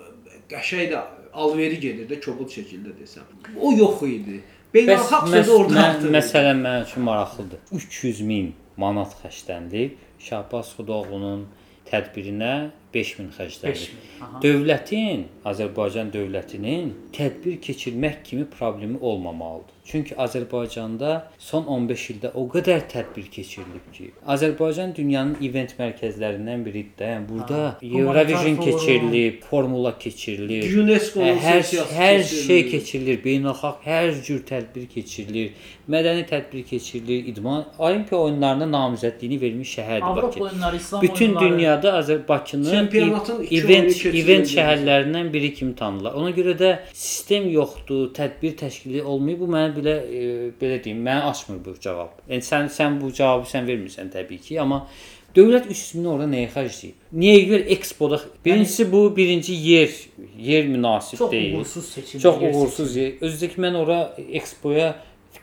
qəşəng 0.50 0.90
də 0.92 1.04
alveri 1.34 1.80
gedir 1.80 2.10
də 2.10 2.20
kobud 2.24 2.50
şəkildə 2.54 2.94
desəm. 3.00 3.26
O 3.62 3.72
yox 3.72 4.04
idi. 4.08 4.42
Beynəlxalq 4.74 5.30
sözü 5.30 5.52
orada 5.52 5.74
mən, 5.74 5.90
artırıldı. 5.90 6.14
məsələ 6.18 6.54
mənim 6.60 6.88
üçün 6.88 7.04
maraqlıdır. 7.10 7.60
300 7.72 8.22
min 8.22 8.54
manat 8.78 9.14
xərclənilib 9.22 10.00
Şahbaz 10.20 10.74
Xudoğlunun 10.78 11.46
tədbirinə 11.90 12.54
5000 12.94 13.30
xərclənilib. 13.38 13.94
5000, 13.94 14.24
aha. 14.24 14.40
Dövlətin, 14.44 15.24
Azərbaycan 15.46 16.12
dövlətinin 16.14 16.92
tədbir 17.16 17.58
keçirmək 17.62 18.22
kimi 18.24 18.46
problemi 18.46 18.98
olmamalıdır. 19.02 19.74
Çünki 19.86 20.16
Azərbaycanda 20.16 21.24
son 21.38 21.66
15 21.68 22.04
ildə 22.14 22.30
o 22.40 22.46
qədər 22.54 22.86
tədbir 22.92 23.26
keçirilib 23.34 23.90
ki, 23.94 24.06
Azərbaycan 24.32 24.94
dünyanın 24.96 25.34
event 25.44 25.74
mərkəzlərindən 25.80 26.64
biridir 26.64 26.94
də. 27.02 27.10
Yəni 27.10 27.28
burada 27.30 27.58
Ha, 27.64 27.78
Eurovision 27.84 28.56
keçirilir, 28.62 29.42
formula 29.50 29.92
keçirilir. 30.00 30.70
UNESCO-nun 30.84 31.36
Hər 31.44 31.60
sessiyası 31.64 31.94
hər 31.98 32.18
keçirilir. 32.22 32.46
şey 32.48 32.64
keçirilir, 32.72 33.20
beynəlxalq 33.26 33.84
hər 33.84 34.14
cür 34.24 34.40
tədbir 34.54 34.88
keçirilir. 34.94 35.52
Mədəni 35.90 36.24
tədbir 36.32 36.64
keçirilir, 36.70 37.28
idman 37.34 37.66
Olimpiya 37.78 38.22
oyunlarına 38.22 38.70
namizədliyini 38.78 39.42
vermiş 39.42 39.78
şəhərdir 39.78 40.04
Avropa 40.14 40.28
Bakı. 40.28 40.44
oyunları, 40.44 40.76
İslam 40.78 41.02
Bütün 41.02 41.36
oyunları. 41.36 41.58
dünyada 41.58 41.90
Azərbaycanı 42.00 42.64
Çempionatın 42.84 43.42
event 43.52 44.06
event 44.06 44.52
şəhərlərindən 44.52 45.32
biri 45.34 45.54
kimi 45.54 45.76
tanınırlar. 45.80 46.20
Ona 46.20 46.36
görə 46.36 46.54
də 46.60 46.72
sistem 46.92 47.50
yoxdur, 47.54 48.12
tədbir 48.18 48.58
təşkili 48.60 49.02
olmayıb. 49.02 49.42
Bu 49.44 49.50
mənə 49.56 49.74
belə 49.78 49.98
e, 50.04 50.22
belə 50.62 50.84
deyim, 50.84 51.02
məni 51.08 51.26
açmır 51.32 51.64
bu 51.66 51.76
cavab. 51.82 52.22
Yəni 52.30 52.46
sən 52.46 52.72
sən 52.74 53.02
bu 53.02 53.12
cavabı 53.16 53.50
sən 53.50 53.68
vermirsən 53.70 54.14
təbii 54.14 54.42
ki, 54.44 54.62
amma 54.62 54.86
Dövlət 55.34 55.66
300 55.66 55.96
min 55.98 56.10
orada 56.12 56.28
nəyə 56.30 56.50
xərcləyib? 56.54 56.98
Niyə 57.18 57.38
görə 57.50 57.64
Expo-da? 57.74 58.20
Birincisi 58.46 58.86
bu 58.92 59.00
birinci 59.18 59.56
yer, 59.58 59.90
yer 60.38 60.68
münasib 60.70 61.18
çox 61.18 61.32
deyil. 61.32 61.56
uğursuz 61.58 61.86
seçim. 61.86 62.20
Çox 62.22 62.38
uğursuz 62.42 62.96
yer. 62.96 63.16
Özdə 63.18 63.50
ki 63.50 63.62
mən 63.66 63.80
ora 63.80 63.98
Expo-ya 64.30 64.92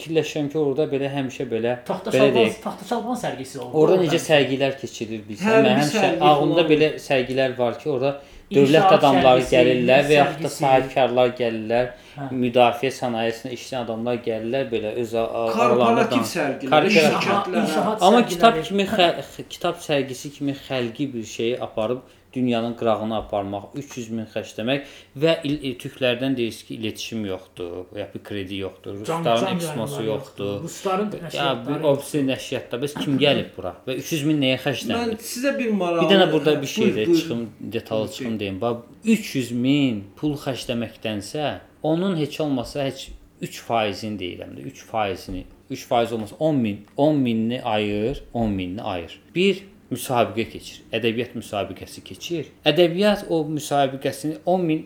fikirləşirəm 0.00 0.49
ki, 0.52 0.59
orada 0.59 0.87
belə 0.90 1.12
həmişə 1.12 1.45
belə 1.52 1.76
Taxta 1.85 2.11
belə 2.11 2.26
şalban, 2.33 2.50
taxta 2.64 2.88
şalban 2.95 3.16
sərgisi 3.23 3.59
oldu. 3.61 3.71
Orada 3.85 4.02
necə 4.02 4.19
sərgilər 4.25 4.76
keçirilir 4.80 5.23
bilsən? 5.28 5.47
Hər 5.52 5.64
Mən 5.69 5.80
həmişə 5.85 6.11
ağlımda 6.21 6.62
falan. 6.64 6.71
belə 6.73 6.88
sərgilər 7.07 7.57
var 7.59 7.78
ki, 7.78 7.88
orada 7.90 8.12
dövlət 8.50 8.80
İnşaat 8.83 8.92
adamları 8.99 9.42
sərgisi, 9.42 9.57
gəlirlər 9.57 10.07
və 10.09 10.14
yaxud 10.16 10.42
da 10.42 10.49
sahibkarlar 10.50 11.28
gəlirlər, 11.38 11.90
Hə. 12.16 12.25
müdafiə 12.35 12.90
sənayesində 12.97 13.52
işləyən 13.54 13.85
adamlar 13.85 14.16
gəlirlər 14.25 14.64
belə 14.73 14.90
öz 14.99 15.12
aralarında 15.14 16.23
sərgilər, 16.33 16.88
şirkətlər. 16.97 17.99
Amma 18.00 18.25
kitab 18.26 18.59
kimi 18.66 18.87
xə- 18.90 19.45
kitab 19.49 19.78
sərgisi 19.85 20.33
kimi 20.35 20.57
xəlqi 20.66 21.07
bir 21.14 21.25
şeyi 21.37 21.61
aparıb 21.62 22.00
dünyanın 22.33 22.75
qırağına 22.75 23.17
aparmaq, 23.19 23.63
300 23.75 24.11
min 24.11 24.27
xərcləmək 24.31 24.91
və 25.23 25.35
il, 25.45 25.57
il, 25.63 25.75
türklərdən 25.83 26.37
deyirsiniz 26.37 26.67
ki, 26.69 26.75
iletişim 26.75 27.25
yoxdur, 27.27 27.99
ya 27.99 28.09
bir 28.15 28.23
kredi 28.25 28.61
yoxdur, 28.63 29.01
rusların 29.01 29.61
yayınları 29.61 30.07
yoxdur. 30.07 30.63
Rusların 30.63 31.11
Ya 31.13 31.21
nəşriyyatları 31.25 31.69
bir 31.69 31.85
ofisi 31.93 32.23
nəşriyyatda 32.27 32.81
bəs 32.85 32.97
kim 33.03 33.19
gəlib 33.19 33.51
bura 33.57 33.75
və 33.87 33.97
300 34.03 34.27
min 34.29 34.43
nəyə 34.45 34.59
Mən 34.59 34.65
xərclənir? 34.67 35.17
sizə 35.31 35.55
bir 35.59 35.71
maraqlı 35.73 36.09
Bir 36.09 36.15
dənə 36.15 36.33
burada 36.33 36.57
bir 36.63 36.67
şey 36.67 36.93
də 36.99 37.07
çıxım, 37.17 37.49
detallı 37.61 38.13
çıxım 38.13 38.41
deyim. 38.41 38.61
Bax 38.61 38.77
300 39.05 39.53
min 39.53 40.05
pul 40.17 40.37
xərcləməkdənsə, 40.45 41.55
onun 41.83 42.17
heç 42.17 42.41
olmasa 42.41 42.85
heç 42.85 43.09
3%-ni 43.43 44.19
deyirəm 44.21 44.57
də, 44.57 44.67
3%-ni, 44.71 45.45
3% 45.71 46.15
olmasa 46.15 46.37
10 46.39 46.57
min, 46.57 46.87
10 46.97 47.17
minini 47.17 47.63
ayır, 47.63 48.23
10 48.33 48.51
minini 48.51 48.83
ayır. 48.83 49.21
Bir 49.35 49.65
müsabiqə 49.90 50.47
keçir. 50.52 50.82
Ədəbiyyat 50.94 51.37
müsabiqəsi 51.38 52.04
keçir. 52.06 52.50
Ədəbiyyat 52.66 53.26
o 53.28 53.42
müsabiqəsini 53.49 54.40
10 54.47 54.66
min 54.66 54.85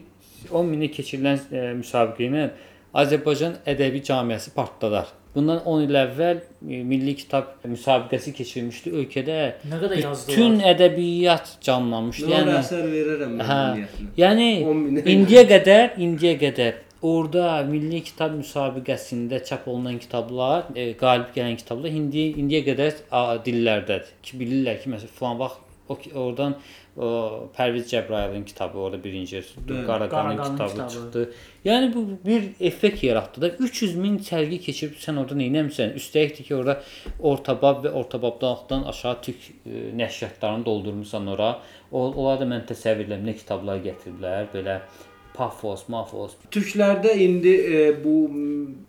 10 0.51 0.71
minə 0.71 0.91
keçirilən 0.93 1.43
e, 1.51 1.67
müsabiqə 1.81 2.29
ilə 2.29 2.49
Azərbaycan 2.95 3.61
ədəbi 3.67 4.03
cəmiyyəsi 4.07 4.53
partladar. 4.55 5.13
Bundan 5.35 5.65
10 5.67 5.87
il 5.89 5.97
əvvəl 5.99 6.41
e, 6.41 6.81
Milli 6.87 7.17
Kitab 7.19 7.65
müsabiqəsi 7.67 8.35
keçirilmişdi 8.37 8.93
ölkədə. 9.01 9.39
Nə 9.71 9.81
qədər 9.83 10.03
yazdılar? 10.05 10.29
Bütün 10.31 10.61
ədəbiyyat 10.73 11.55
canlanmışdı. 11.67 12.29
Yəni 12.31 12.55
əsər 12.61 12.85
verərəm 12.93 13.35
mən 13.41 13.49
hə. 13.49 13.59
ümumiyyətlə. 13.65 14.11
Yəni 14.23 14.49
10 14.63 14.85
min. 14.85 15.03
indiyə 15.17 15.45
qədər, 15.51 15.97
indiyə 16.07 16.37
qədər 16.45 16.84
orada 17.05 17.49
Milli 17.69 18.01
Kitab 18.05 18.33
müsabiqəsində 18.39 19.43
çap 19.45 19.69
olunan 19.69 19.99
kitablar, 20.03 20.71
e, 20.75 20.93
qalib 21.01 21.35
gələn 21.37 21.59
kitablar 21.61 21.93
indi 22.01 22.31
indiyə 22.41 22.65
qədər 22.71 23.05
dillərdədir. 23.47 24.17
Ki 24.25 24.41
bilirlər 24.41 24.81
ki, 24.83 24.93
məsələn 24.95 25.15
filan 25.19 25.39
vaxt 25.43 25.65
o 25.89 25.99
oradan 26.15 26.55
o 26.97 27.51
Pərviz 27.57 27.91
Cəbrayılın 27.91 28.45
kitabı 28.45 28.79
orada 28.79 29.05
birinci 29.05 29.37
Bəli, 29.37 29.87
Qaraqanın 29.87 30.37
kitabı, 30.37 30.71
kitabı. 30.71 30.91
çıxdı. 30.91 31.33
Yəni 31.65 31.95
bu 31.95 32.07
bir 32.27 32.45
effekt 32.61 33.03
yaratdı 33.03 33.43
da 33.43 33.49
300 33.49 33.97
min 33.97 34.19
sərgi 34.19 34.61
keçirib 34.61 34.95
sən 35.03 35.19
orada 35.21 35.35
nə 35.35 35.51
etmisən? 35.51 35.95
Üstəlik 36.01 36.41
ki, 36.41 36.55
orada 36.55 36.81
ortabab 37.21 37.85
və 37.85 37.93
ortababdan 38.01 38.83
aşağı 38.83 39.23
türk 39.23 39.51
e, 39.67 39.91
nəşriyyatlarını 39.99 40.65
doldurmusan 40.65 41.27
ora. 41.27 41.59
O 41.93 42.07
onlar 42.07 42.41
da 42.41 42.49
mən 42.55 42.65
təsəvvür 42.71 43.09
edirəm 43.09 43.27
nə 43.29 43.37
kitablar 43.43 43.83
gətiriblər, 43.85 44.49
belə 44.55 44.81
pafos, 45.35 45.89
mafos. 45.89 46.39
Türklərdə 46.55 47.17
indi 47.19 47.57
e, 47.67 47.83
bu 48.05 48.31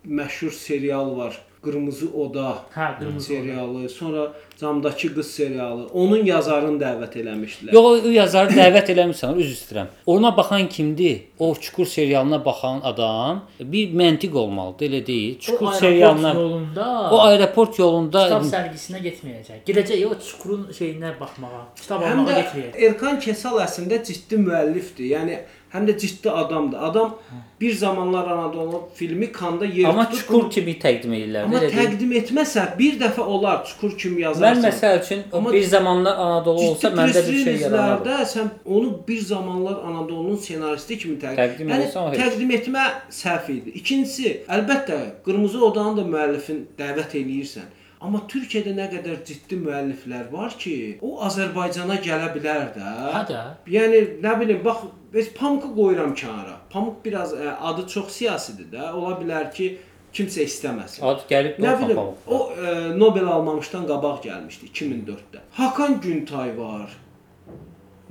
məşhur 0.06 0.54
serial 0.54 1.16
var. 1.16 1.42
Qırmızı 1.66 2.06
Oda 2.14 2.58
Hə, 2.74 2.98
qırmızı 2.98 3.26
serialı, 3.26 3.88
sonra 3.88 4.32
Camdakı 4.60 5.14
qız 5.14 5.30
serialı. 5.30 5.86
Onun 5.92 6.24
yazarını 6.24 6.78
dəvət 6.78 7.16
eləmişdilər. 7.20 7.74
Yox, 7.74 8.04
o 8.06 8.12
yazarı 8.14 8.54
dəvət 8.54 8.92
eləmirsən, 8.94 9.34
üzr 9.42 9.56
istəyirəm. 9.56 9.88
Ona 10.06 10.30
baxan 10.36 10.68
kimdir? 10.68 11.24
O 11.38 11.54
Çukur 11.54 11.86
serialına 11.86 12.44
baxan 12.44 12.80
adam 12.84 13.42
bir 13.60 13.90
məntiq 13.90 14.38
olmalıdır, 14.38 14.86
elə 14.86 15.06
deyil. 15.06 15.38
Çukur 15.38 15.72
serialına 15.72 16.34
yolunda 16.34 17.10
o 17.12 17.20
aeroport 17.20 17.78
yolunda 17.78 18.24
kitab 18.24 18.46
sərgisinə 18.52 19.02
getməyəcək. 19.08 19.60
Gedəcək 19.66 20.06
o 20.06 20.14
çukurun 20.28 20.68
şeyinə 20.78 21.16
baxmağa, 21.20 21.66
kitab 21.82 22.06
almağa 22.06 22.38
getməyəcək. 22.40 22.80
Erkan 22.86 23.20
Kesal 23.20 23.58
əslində 23.66 24.04
ciddi 24.06 24.38
müəllifdir. 24.46 25.10
Yəni 25.16 25.40
həm 25.72 25.86
də 25.88 25.98
ciddi 25.98 26.30
adamdır. 26.30 26.78
Adam 26.82 27.14
bir 27.60 27.72
zamanlar 27.74 28.26
Anadolu 28.30 28.88
filmi 28.94 29.32
Kanda 29.32 29.64
yer 29.66 29.88
amma 29.88 30.04
tutub, 30.10 30.18
Çukur 30.20 30.50
kimi 30.50 30.72
təqdim 30.78 31.12
edirlər. 31.16 31.44
Amma 31.44 31.58
Elə 31.58 31.70
təqdim 31.72 32.12
etməsə 32.20 32.64
bir 32.78 32.98
dəfə 33.00 33.20
olar 33.20 33.64
Çukur 33.66 33.96
kimi 33.98 34.16
Mən 34.16 34.22
yazarsan. 34.22 34.62
məsəl 34.64 35.00
üçün 35.04 35.22
Amma 35.32 35.52
bir 35.52 35.62
zamanlar 35.62 36.16
Anadolu 36.26 36.60
olsa 36.68 36.88
Ciddi 36.90 37.00
məndə 37.00 37.22
bir 37.28 37.44
şey 37.44 37.56
yaranardı. 37.62 38.04
press-releaselərdə 38.04 38.26
sən 38.34 38.48
onu 38.64 38.92
bir 39.08 39.20
zamanlar 39.20 39.76
Anadolunun 39.88 40.36
ssenaristi 40.36 40.98
kimi 40.98 41.16
təqdim, 41.18 41.36
Təqdim 41.42 41.68
yəni, 41.72 41.88
etsən 41.88 41.98
o 42.08 42.12
heç. 42.12 42.20
təqdim 42.20 42.50
etmə 42.58 42.84
səhv 43.22 43.50
idi. 43.56 43.70
İkincisi, 43.80 44.36
əlbəttə 44.48 44.98
Qırmızı 45.24 45.64
Odanın 45.64 45.96
da 45.96 46.02
müəllifin 46.12 46.62
dəvət 46.78 47.16
eləyirsən. 47.22 47.66
Amma 48.00 48.20
Türkiyədə 48.28 48.74
nə 48.76 48.86
qədər 48.92 49.22
ciddi 49.24 49.56
müəlliflər 49.62 50.26
var 50.32 50.52
ki, 50.60 50.74
o 51.00 51.14
Azərbaycana 51.24 51.96
gələ 52.04 52.28
bilər 52.34 52.66
də. 52.74 52.90
Hə 53.14 53.22
də. 53.30 53.42
Yəni 53.72 54.00
nə 54.24 54.34
bilim, 54.40 54.60
bax, 54.64 54.82
biz 55.14 55.30
Pamuku 55.38 55.70
qoyuram 55.78 56.12
kənara. 56.18 56.58
Pamuk 56.72 56.98
biraz 57.04 57.32
ə, 57.32 57.54
adı 57.70 57.86
çox 57.88 58.10
siyasidir 58.18 58.68
də. 58.74 58.90
Ola 58.92 59.14
bilər 59.20 59.48
ki, 59.56 59.70
kimsə 60.16 60.44
istəməsin. 60.44 61.00
Ad 61.08 61.24
gəlib 61.30 61.56
Nə 61.64 61.72
bilim, 61.80 61.96
papalı. 61.96 62.14
o 62.26 62.52
e, 62.52 62.74
Nobel 63.00 63.26
almamışdan 63.32 63.88
qabaq 63.88 64.20
gəlmişdi 64.28 64.68
2004-də. 64.74 65.42
Hakan 65.56 65.98
Güntay 66.04 66.52
var. 66.58 66.92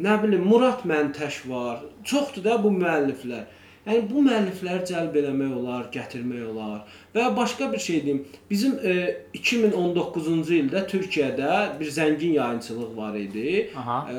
Nə 0.02 0.18
bilim, 0.24 0.44
Murad 0.50 0.82
Məntəş 0.90 1.44
var. 1.50 1.86
Çoxdur 2.04 2.44
da 2.44 2.58
bu 2.64 2.74
müəlliflər. 2.74 3.46
Yəni 3.86 4.08
bu 4.10 4.24
müəllifləri 4.26 4.88
cəlb 4.90 5.18
eləmək 5.22 5.52
olar, 5.60 5.90
gətirmək 5.94 6.46
olar. 6.50 6.80
Və 7.14 7.28
başqa 7.38 7.68
bir 7.74 7.82
şey 7.82 8.00
deyim. 8.06 8.24
Bizim 8.50 8.80
e, 8.82 8.96
2019-cu 9.38 10.56
ildə 10.60 10.88
Türkiyədə 10.90 11.60
bir 11.80 11.92
zəngin 11.98 12.34
yayımçılıq 12.40 12.98
var 12.98 13.14
idi. 13.20 13.70
Aha. 13.78 14.00
E, 14.10 14.16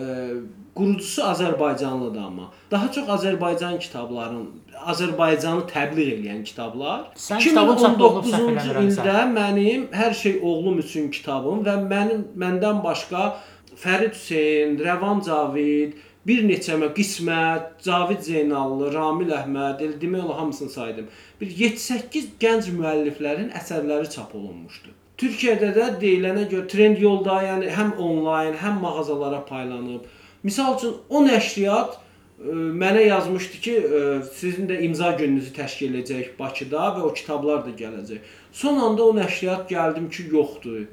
qurucusu 0.77 1.23
Azərbaycanlıdır 1.23 2.23
amma. 2.29 2.53
Daha 2.71 2.93
çox 2.93 3.11
Azərbaycan 3.17 3.79
kitablarının 3.79 4.47
Azərbaycanı 4.93 5.67
təbliğ 5.73 6.09
edən 6.15 6.45
kitablar. 6.45 7.11
Sən 7.19 7.43
kitabın 7.43 7.83
çap 7.83 8.01
olunub 8.01 8.31
səhv 8.31 8.47
2019-cu 8.47 8.55
eləmirəmsə. 8.55 9.03
ildə 9.03 9.27
mənim 9.35 9.87
Hər 9.97 10.15
şey 10.23 10.41
oğlum 10.43 10.79
üçün 10.85 11.11
kitabım 11.11 11.65
və 11.67 11.79
mənim 11.91 12.27
məndən 12.39 12.85
başqa 12.85 13.33
Fərid 13.77 14.15
Hüseyn, 14.15 14.79
Rəvan 14.81 15.25
Cavid, 15.27 15.97
bir 16.27 16.43
neçə 16.47 16.77
mə 16.81 16.91
Qismət, 16.97 17.83
Cavid 17.87 18.23
Zeynallı, 18.27 18.91
Ramil 18.95 19.33
Əhməd, 19.37 19.83
elə 19.85 19.99
demək 20.01 20.25
olar 20.25 20.41
hamısını 20.41 20.73
saydım. 20.73 21.11
Bir 21.41 21.53
7-8 21.61 22.33
gənc 22.43 22.71
müəlliflərin 22.75 23.53
əsərləri 23.61 24.11
çap 24.11 24.35
olunmuşdu. 24.35 24.95
Türkiyədə 25.21 25.71
də 25.77 25.87
deyilənə 26.01 26.49
görə 26.51 26.67
trend 26.73 26.99
yolda, 27.01 27.39
yəni 27.47 27.71
həm 27.73 27.95
onlayn, 28.03 28.57
həm 28.61 28.83
mağazalara 28.83 29.45
paylanıb. 29.49 30.11
Misal 30.43 30.77
üçün 30.77 30.99
o 31.09 31.23
nəşriyyat 31.25 31.95
ə, 31.97 32.57
mənə 32.83 33.07
yazmışdı 33.07 33.63
ki, 33.65 33.77
ə, 33.79 34.03
sizin 34.37 34.69
də 34.69 34.83
imza 34.89 35.15
gününüzü 35.17 35.55
təşkil 35.57 35.95
edəcək 35.95 36.35
Bakıda 36.41 36.91
və 36.99 37.07
o 37.07 37.15
kitablar 37.17 37.65
da 37.65 37.73
gələcək. 37.79 38.35
Son 38.53 38.83
anda 38.83 39.07
o 39.07 39.17
nəşriyyat 39.17 39.71
gəldim 39.71 40.11
ki, 40.13 40.29
yoxdur. 40.35 40.85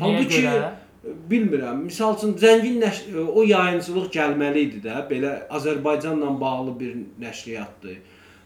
Niyə 0.00 0.26
görə? 0.32 0.70
Bilmirəm. 1.04 1.84
Misal 1.88 2.16
üçün 2.16 2.34
zəngin 2.40 2.80
nəş 2.82 3.02
o 3.34 3.44
yayımçılıq 3.46 4.10
gəlməli 4.16 4.64
idi 4.68 4.80
də, 4.84 5.02
belə 5.10 5.32
Azərbaycanla 5.48 6.32
bağlı 6.40 6.80
bir 6.80 6.96
nəşriyyatdır. 7.22 7.96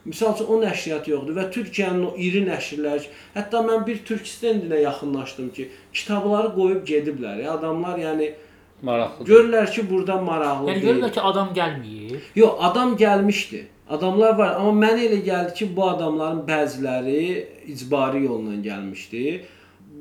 Misal 0.04 0.34
üçün 0.34 0.50
o 0.52 0.60
nəşriyyat 0.62 1.08
yoxdur 1.08 1.36
və 1.38 1.48
Türkiyənin 1.50 2.06
o 2.10 2.14
iri 2.20 2.44
nəşrlər, 2.46 3.06
hətta 3.34 3.62
mən 3.64 3.86
bir 3.86 4.02
Türkistendinə 4.04 4.82
yaxınlaşdım 4.84 5.48
ki, 5.56 5.68
kitabları 5.92 6.52
qoyub 6.54 6.82
gediblər. 6.88 7.40
Ya 7.42 7.54
adamlar 7.58 7.98
yəni 7.98 8.34
Maraqlı. 8.82 9.24
görürlər 9.24 9.70
ki, 9.72 9.86
burada 9.90 10.20
maraqlı 10.20 10.70
Yəni 10.70 10.84
görürlər 10.84 11.12
ki, 11.12 11.20
adam 11.20 11.54
gəlmir. 11.56 12.20
Yox, 12.36 12.52
adam 12.60 12.96
gəlmişdi. 12.96 13.64
Adamlar 13.88 14.38
var, 14.38 14.54
amma 14.60 14.86
mənə 14.86 15.08
elə 15.08 15.20
gəldi 15.24 15.54
ki, 15.54 15.70
bu 15.76 15.88
adamların 15.88 16.44
bəziləri 16.48 17.24
icbari 17.72 18.24
yolla 18.24 18.54
gəlmişdi. 18.68 19.24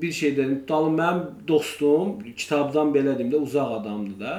Bir 0.02 0.12
şey 0.12 0.38
dedim, 0.38 0.64
dalım 0.68 0.98
mənim 1.00 1.22
dostum, 1.48 2.18
kitabdan 2.38 2.94
belə 2.96 3.18
deyim 3.18 3.32
də 3.32 3.42
uzaq 3.46 3.76
adamdır 3.80 4.20
da. 4.20 4.34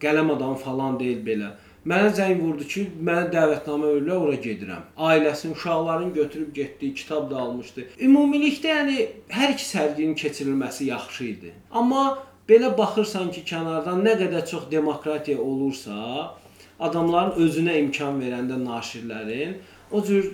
Qələm 0.00 0.32
adamı 0.36 0.56
falan 0.56 0.98
deyil 1.00 1.20
belə. 1.26 1.52
Mənə 1.82 2.12
zəng 2.14 2.38
vurdu 2.38 2.64
ki, 2.72 2.82
mənə 3.02 3.26
dəvətnamə 3.32 3.88
verirlər, 3.90 4.18
ora 4.26 4.36
gedirəm. 4.44 4.82
Ailəsini, 4.96 5.56
uşaqlarını 5.56 6.14
götürüb 6.14 6.52
getdi, 6.54 6.92
kitab 6.94 7.30
da 7.30 7.40
almışdı. 7.42 7.86
Ümumilikdə 8.06 8.70
yəni 8.70 9.06
hər 9.34 9.54
iki 9.56 9.66
sərginin 9.66 10.14
keçirilməsi 10.18 10.86
yaxşı 10.92 11.24
idi. 11.24 11.50
Amma 11.70 12.04
belə 12.48 12.70
baxırsan 12.78 13.32
ki, 13.34 13.42
kənardan 13.50 14.04
nə 14.06 14.14
qədər 14.22 14.46
çox 14.46 14.70
demokratiya 14.70 15.42
olursa, 15.42 16.30
adamların 16.78 17.42
özünə 17.42 17.78
imkan 17.82 18.22
verəndə 18.22 18.62
naşirlərin 18.62 19.58
o 19.90 20.02
cür 20.06 20.30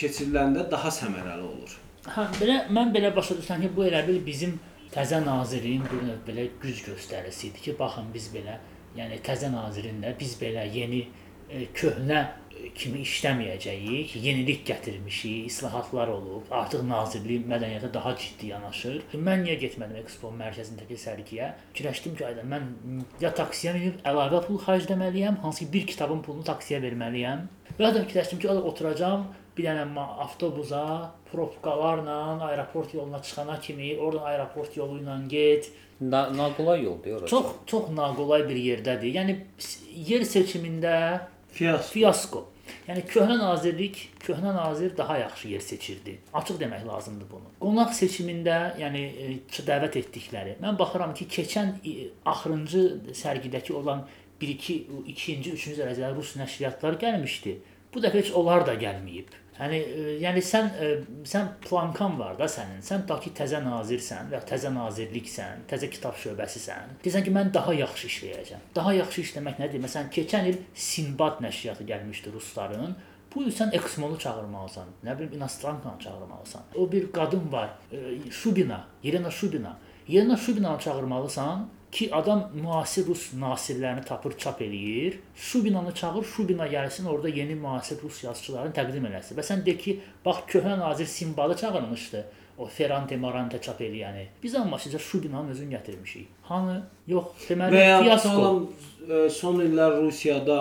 keçiriləndə 0.00 0.64
daha 0.70 0.92
səmərəli 0.92 1.44
olur. 1.44 1.76
Hə, 2.06 2.22
belə 2.38 2.56
mən 2.70 2.92
belə 2.94 3.10
başa 3.14 3.34
düşürəm 3.34 3.64
ki, 3.64 3.68
bu 3.74 3.84
elə 3.88 4.04
bil 4.06 4.20
bizim 4.22 4.52
təzə 4.94 5.18
nazirin 5.24 5.82
bir 5.90 6.04
növ 6.06 6.18
belə 6.26 6.46
güc 6.62 6.84
göstərisi 6.86 7.48
idi 7.50 7.62
ki, 7.64 7.72
baxın 7.80 8.12
biz 8.14 8.28
belə, 8.34 8.60
yəni 8.96 9.18
təzə 9.26 9.50
nazirin 9.50 9.98
də 10.04 10.12
biz 10.20 10.36
belə 10.38 10.62
yeni 10.70 11.00
e, 11.50 11.64
köhnə 11.74 12.20
e, 12.54 12.68
kimi 12.78 13.02
işləməyəcəyik, 13.02 14.14
yenilik 14.22 14.62
gətirmişik, 14.68 15.48
islahatlar 15.50 16.12
olub, 16.14 16.46
artıq 16.60 16.84
nazirlik 16.86 17.48
mədəniyyətə 17.50 17.90
daha 17.96 18.12
ciddi 18.22 18.52
yanaşır. 18.52 19.00
Mən 19.26 19.42
niyə 19.48 19.56
getmədim 19.64 19.98
Expo 20.04 20.30
mərkəzindəki 20.38 21.00
sərgiyə? 21.02 21.50
Fikirləşdim 21.72 22.14
ki, 22.20 22.28
ayda 22.28 22.46
mən 22.46 23.02
ya 23.24 23.32
taksiyə 23.34 23.74
minib 23.74 23.98
əlavə 24.06 24.44
pul 24.46 24.62
xərcləməliyəm, 24.62 25.42
hansı 25.42 25.66
bir 25.74 25.90
kitabın 25.90 26.22
pulunu 26.22 26.46
taksiyə 26.46 26.78
verməliyəm. 26.86 27.44
Və 27.74 27.90
ya 27.90 27.92
da 27.98 28.06
fikirləşdim 28.06 28.40
ki, 28.40 28.52
orada 28.52 28.70
oturacağam, 28.70 29.26
bir 29.56 29.64
dənə 29.68 29.84
ma- 29.92 30.16
avtobusa, 30.24 31.12
probkalarla 31.32 32.18
aeroport 32.48 32.94
yoluna 32.94 33.22
çıxana 33.22 33.60
kimi, 33.60 33.96
oradan 33.98 34.26
aeroport 34.32 34.76
yolu 34.76 35.00
ilə 35.00 35.16
get. 35.28 35.70
Na 36.00 36.26
naqolay 36.36 36.82
yoldur 36.84 37.10
orası. 37.12 37.30
Çox 37.30 37.46
çox 37.66 37.88
naqolay 37.96 38.48
bir 38.48 38.56
yerdədir. 38.56 39.14
Yəni 39.16 39.38
yer 40.10 40.20
seçimində 40.28 40.92
Fiyas. 41.52 41.90
fiasko. 41.90 42.48
Yəni 42.88 43.04
köhnə 43.06 43.36
nazirlik, 43.38 43.98
köhnə 44.22 44.52
nazir 44.54 44.96
daha 44.96 45.18
yaxşı 45.18 45.48
yer 45.48 45.60
seçirdi. 45.60 46.18
Açıq 46.34 46.58
demək 46.60 46.86
lazımdır 46.86 47.28
bunu. 47.30 47.52
Qonaq 47.62 47.94
seçimində, 47.94 48.56
yəni 48.80 49.02
e, 49.24 49.28
dəvət 49.68 49.98
etdikləri. 50.02 50.56
Mən 50.62 50.78
baxıram 50.78 51.14
ki, 51.14 51.28
keçən 51.30 51.72
e, 51.86 52.10
axırıncı 52.26 52.82
sərgidəki 53.22 53.72
olan 53.72 54.04
1-2 54.40 54.78
ikinci, 55.14 55.54
üçüncü 55.56 55.80
dərəcəli 55.80 56.14
rus 56.18 56.34
nəşriyyatlar 56.40 56.98
gəlmişdi. 57.00 57.56
Bu 57.94 58.02
dəfə 58.04 58.20
heç 58.20 58.32
onlar 58.36 58.66
da 58.66 58.74
gəlməyib. 58.78 59.30
Yəni 59.56 59.78
e, 59.80 60.04
yəni 60.20 60.42
sən 60.44 60.68
e, 60.80 60.88
sən 61.28 61.48
plankan 61.64 62.18
var 62.20 62.36
da 62.38 62.48
sənin. 62.50 62.82
Sən 62.84 63.06
da 63.08 63.16
ki 63.22 63.32
təzə 63.36 63.62
nazirsən 63.64 64.30
və 64.30 64.38
ya 64.38 64.42
təzə 64.50 64.72
nazirliksən, 64.74 65.64
təzə 65.70 65.88
kitab 65.92 66.18
şöbəsisən. 66.20 66.98
Desən 67.04 67.24
ki 67.24 67.32
mən 67.34 67.52
daha 67.54 67.74
yaxşı 67.76 68.10
işləyəcəm. 68.10 68.66
Daha 68.76 68.94
yaxşı 69.00 69.24
işləmək 69.24 69.60
nədir? 69.64 69.84
Məsələn, 69.86 70.10
keçən 70.12 70.50
il 70.50 70.60
Sinbad 70.74 71.40
nəşriyyatı 71.44 71.88
gəlmişdi 71.88 72.32
rusların. 72.34 72.96
Bu 73.34 73.44
il 73.44 73.52
sən 73.52 73.72
Exmolu 73.76 74.18
çağırmalısan. 74.18 74.92
Nə 75.04 75.18
bilim 75.18 75.40
İnastrankanı 75.40 75.98
çağırmalısan. 76.00 76.62
O 76.74 76.92
bir 76.92 77.12
qadın 77.12 77.52
var, 77.52 77.70
e, 77.92 78.30
Şubina, 78.30 78.84
Yelena 79.02 79.30
Şubina. 79.30 79.76
Yelena 80.08 80.36
Şubinanı 80.36 80.78
çağırmalısan 80.80 81.68
ki 81.92 82.08
adam 82.14 82.50
müasir 82.54 83.06
rus 83.06 83.28
nasirlərini 83.34 84.04
tapır, 84.04 84.38
çap 84.38 84.62
eləyir. 84.62 85.20
Şubinanı 85.34 85.94
çağır, 85.94 86.24
Şubina 86.24 86.66
gəlsin, 86.66 87.06
orada 87.08 87.28
yeni 87.28 87.54
müasir 87.54 88.02
rus 88.02 88.24
yazıçılarını 88.24 88.74
təqdim 88.76 89.06
eləsin. 89.10 89.38
Və 89.38 89.44
sən 89.46 89.64
de 89.66 89.76
ki, 89.78 90.00
bax 90.24 90.44
köhnə 90.48 90.78
nazir 90.78 91.06
Simbalı 91.06 91.56
çağırmışdı. 91.56 92.24
o 92.58 92.66
Ferrante 92.66 93.16
Marante 93.16 93.60
çap 93.60 93.80
eləyəni. 93.80 94.26
Biz 94.42 94.54
amma 94.54 94.78
sizə 94.80 94.98
Şubinanın 94.98 95.52
özünü 95.52 95.76
gətirmişik. 95.76 96.26
Hanı? 96.48 96.82
Yox, 97.08 97.24
deməli 97.48 97.82
fiasko. 98.04 98.28
salam 98.28 98.66
e, 99.08 99.30
son 99.30 99.60
illər 99.60 99.98
Rusiyada 100.02 100.58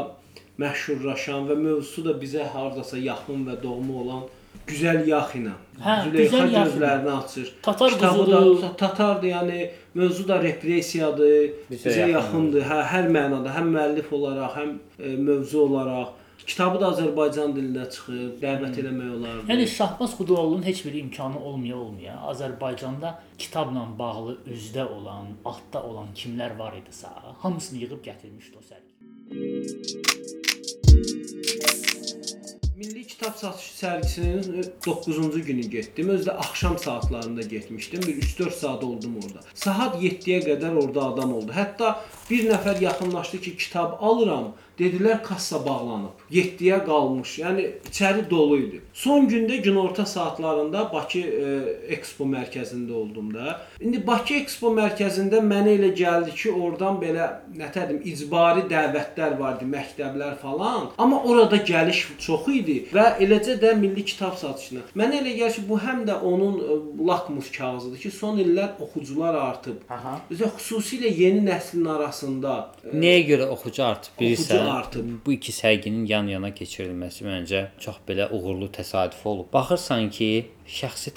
məşhurlaşan 0.59 1.47
və 1.49 1.55
mövzusu 1.61 2.05
da 2.05 2.17
bizə 2.19 2.47
hardasa 2.51 2.99
yaxın 2.99 3.45
və 3.47 3.61
doğma 3.63 4.01
olan 4.01 4.25
Güzel 4.67 5.07
Yaxina. 5.07 5.53
Hə, 5.85 5.95
Züleyxa 6.03 6.45
gözlərini 6.47 7.11
açır. 7.11 7.55
Tatar 7.61 7.91
Kitabı 7.91 8.25
qızıdır. 8.25 8.61
da 8.61 8.75
Tatardır, 8.77 9.27
yəni 9.27 9.69
mövzu 9.93 10.27
da 10.27 10.37
repressiyadır, 10.43 11.49
Bizə 11.71 11.89
bizə 11.89 12.05
yaxındır. 12.09 12.13
yaxındır. 12.15 12.61
Hə, 12.71 12.77
hər 12.93 13.09
mənada, 13.17 13.51
həm 13.57 13.67
müəllif 13.75 14.13
olaraq, 14.15 14.55
həm 14.59 14.71
e, 14.99 15.15
mövzu 15.29 15.59
olaraq. 15.67 16.13
Kitabı 16.45 16.79
da 16.81 16.91
Azərbaycan 16.93 17.53
dilində 17.57 17.85
çıxıb, 17.89 18.35
dəvət 18.41 18.75
eləmək 18.81 19.11
olardı. 19.17 19.41
Hmm. 19.41 19.49
Yəni 19.51 19.67
Şahbaz 19.67 20.11
Xudoğlu'nun 20.17 20.65
heç 20.65 20.85
bir 20.85 20.93
imkanı 20.93 21.39
olmaya 21.39 21.77
olmaya 21.77 22.15
Azərbaycanda 22.31 23.13
kitabla 23.37 23.87
bağlı 23.99 24.37
üzdə 24.53 24.85
olan, 24.97 25.33
altda 25.45 25.83
olan 25.83 26.07
kimlər 26.15 26.57
var 26.59 26.73
idisə, 26.81 27.09
hamısını 27.41 27.81
yığıb 27.85 28.01
gətirmişdi 28.05 28.55
o 28.61 28.63
sərgi. 28.69 30.24
Milli 32.75 33.07
Kitab 33.07 33.35
Satışı 33.35 33.73
sərgisinin 33.85 34.65
9-cu 34.85 35.41
günü 35.41 35.61
getdim. 35.61 36.09
Özü 36.09 36.29
də 36.29 36.31
axşam 36.31 36.77
saatlarında 36.77 37.41
getmişdim. 37.41 38.01
Bir 38.01 38.21
3-4 38.21 38.51
saat 38.51 38.83
oldum 38.83 39.15
orada. 39.23 39.43
Saat 39.53 39.95
7-yə 40.03 40.41
qədər 40.43 40.75
orada 40.81 41.05
adam 41.13 41.33
oldu. 41.33 41.53
Hətta 41.55 41.93
bir 42.29 42.47
nəfər 42.49 42.81
yaxınlaşdı 42.81 43.41
ki, 43.41 43.57
kitab 43.57 43.99
alıram. 44.01 44.53
Dedilər 44.75 45.21
kassa 45.23 45.61
bağlanıb. 45.63 46.23
7-yə 46.35 46.81
qalmış. 46.83 47.37
Yəni 47.39 47.65
içəri 47.87 48.25
dolu 48.29 48.57
idi. 48.59 48.81
Son 48.93 49.27
gündə 49.31 49.61
günorta 49.63 50.05
saatlarında 50.05 50.81
Bakı 50.93 51.19
e, 51.19 51.51
Expo 51.95 52.25
mərkəzində 52.27 52.91
oldum 52.91 53.29
da. 53.33 53.53
İndi 53.79 54.01
Bakı 54.07 54.35
Expo 54.41 54.73
mərkəzində 54.75 55.39
mənə 55.39 55.77
elə 55.77 55.93
gəldi 55.95 56.33
ki, 56.35 56.51
oradan 56.51 56.99
belə 56.99 57.29
nə 57.55 57.69
tədim 57.71 58.01
icbari 58.03 58.65
dəvətlər 58.67 59.37
vardı, 59.39 59.69
məktəblər 59.77 60.35
falan. 60.41 60.89
Amma 60.97 61.21
orada 61.23 61.61
gəliş 61.71 62.03
çox 62.27 62.51
idi 62.51 62.77
və 62.91 63.13
eləcə 63.23 63.55
də 63.63 63.77
Milli 63.79 64.03
Kitab 64.03 64.35
Satışına. 64.41 64.83
Mənə 64.91 65.21
elə 65.21 65.37
gəlir 65.39 65.55
ki, 65.55 65.65
bu 65.69 65.79
həm 65.85 66.03
də 66.11 66.19
onun 66.19 66.59
e, 66.59 66.77
lakmus 67.13 67.47
kağızıdır 67.55 68.03
ki, 68.03 68.11
son 68.11 68.43
illər 68.43 68.75
oxucular 68.83 69.39
artıb. 69.39 69.87
Aha. 69.87 70.19
Özə 70.27 70.51
xüsusilə 70.59 71.15
yeni 71.15 71.47
nəslin 71.47 71.87
arasında 71.95 72.14
e, 72.23 72.95
Nəyə 72.95 73.21
görə 73.29 73.49
oxucu 73.55 73.83
artıb 73.83 74.15
bilirsən? 74.21 74.55
Oxucu 74.61 74.71
artıb. 74.71 75.11
Bu 75.25 75.33
iki 75.33 75.51
sərginin 75.51 76.05
yan-yana 76.09 76.51
keçirilməsi 76.55 77.25
məncə 77.27 77.65
çox 77.79 77.97
belə 78.07 78.29
uğurlu 78.31 78.67
təsadüf 78.71 79.25
olub. 79.25 79.51
Baxırsan 79.53 80.09
ki, 80.09 80.29
şəxsi 80.65 81.11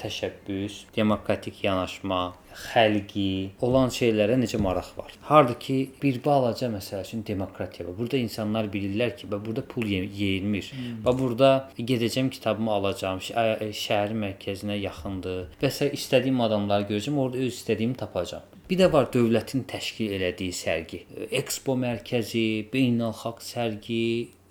təşəbbüs, 0.00 0.84
demokratik 0.96 1.64
yanaşma, 1.64 2.22
xəlqi 2.54 3.50
olan 3.66 3.90
şeylərə 3.92 4.36
necə 4.40 4.58
maraq 4.62 4.92
var. 4.98 5.12
Harda 5.28 5.56
ki, 5.58 5.76
bir 6.02 6.20
balaca 6.24 6.68
məsəl 6.72 7.02
üçün 7.04 7.24
demokratiya 7.26 7.88
var. 7.88 7.96
Burada 7.98 8.16
insanlar 8.16 8.68
bilirlər 8.72 9.16
ki, 9.18 9.26
və 9.32 9.40
burada 9.44 9.64
pul 9.66 9.86
ye- 9.90 10.08
yeyilmir. 10.20 10.70
Və 11.04 11.18
burada 11.18 11.50
gedəcəm 11.78 12.30
kitabımı 12.30 12.70
alacağam, 12.78 13.18
şə- 13.18 13.34
ə- 13.34 13.70
şəhərin 13.84 14.20
mərkəzinə 14.26 14.78
yaxındır. 14.80 15.46
Və 15.62 15.70
sə 15.78 15.90
istədiyim 15.92 16.40
adamları 16.46 16.86
görəcəm, 16.92 17.18
orada 17.18 17.38
öz 17.38 17.52
istədiyimi 17.54 17.96
tapacağam. 17.96 18.42
Bir 18.70 18.78
də 18.80 18.86
var 18.92 19.10
dövlətin 19.12 19.66
təşkil 19.68 20.14
elədiyi 20.16 20.54
sərgi. 20.56 21.02
Expo 21.36 21.74
mərkəzi, 21.76 22.44
beynəlxalq 22.72 23.42
sərgi, 23.44 24.04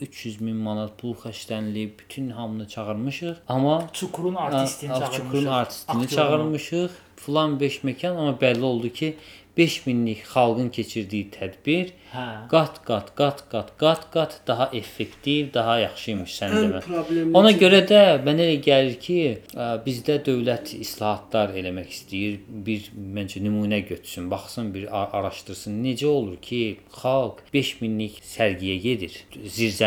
300 0.04 0.42
min 0.42 0.56
manat 0.68 0.98
pul 1.00 1.14
xərclənilib, 1.24 1.90
bütün 2.00 2.30
hamını 2.30 2.68
çağırmışıq. 2.68 3.36
Amma 3.48 3.90
Çukurun 3.94 4.36
artistini 4.36 4.92
Ağ- 4.94 5.00
çağırmışıq. 5.00 5.22
Ağçukurun 5.24 5.46
artistini 5.46 6.08
çağırmışıq. 6.08 6.90
Filan 7.16 7.60
5 7.60 7.78
məkan, 7.88 8.16
amma 8.18 8.38
bəlli 8.42 8.62
oldu 8.64 8.90
ki, 8.94 9.16
5000lik 9.58 10.22
xalqın 10.34 10.70
keçirdiyi 10.74 11.28
tədbir 11.30 11.92
Hə. 12.14 12.24
qat 12.50 12.80
qat 12.88 13.12
qat 13.16 13.44
qat 13.52 13.68
qat 13.82 14.08
qat 14.14 14.32
daha 14.48 14.66
effektiv, 14.74 15.52
daha 15.54 15.76
yaxşı 15.80 16.12
imiş 16.12 16.34
sən 16.40 16.56
ən 16.58 16.64
demə. 16.66 16.82
Ona 17.38 17.52
görə 17.62 17.84
də 17.92 18.00
mənə 18.26 18.48
elə 18.48 18.56
gəlir 18.66 18.96
ki, 19.06 19.18
ə, 19.54 19.68
bizdə 19.86 20.16
dövlət 20.26 20.74
islahatlar 20.80 21.54
eləmək 21.62 21.94
istəyir. 21.94 22.40
Bir 22.66 22.90
məncə 23.18 23.44
nümunə 23.46 23.80
götürsün, 23.90 24.32
baxsın, 24.32 24.74
bir 24.74 24.90
a- 24.90 25.10
araşdırsın. 25.20 25.78
Necə 25.86 26.06
olur 26.10 26.38
ki, 26.42 26.62
xalq 26.98 27.46
5000lik 27.54 28.20
sərgiyə 28.34 28.78
gedir 28.88 29.20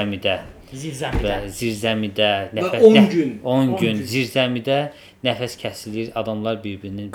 zirzəmidə 0.07 0.35
Zirzəmidə. 0.73 1.23
və 1.27 1.51
zirzəmidə 1.61 2.31
nəfəs 2.57 2.81
10 2.83 2.95
nəf- 2.97 3.13
gün, 3.13 3.41
10 3.45 3.69
10 3.75 3.77
gün 3.81 4.03
zirzəmidə 4.03 4.79
nəfəs 5.27 5.57
kəsilir, 5.59 6.11
adamlar 6.15 6.59
bir-birinin 6.65 7.09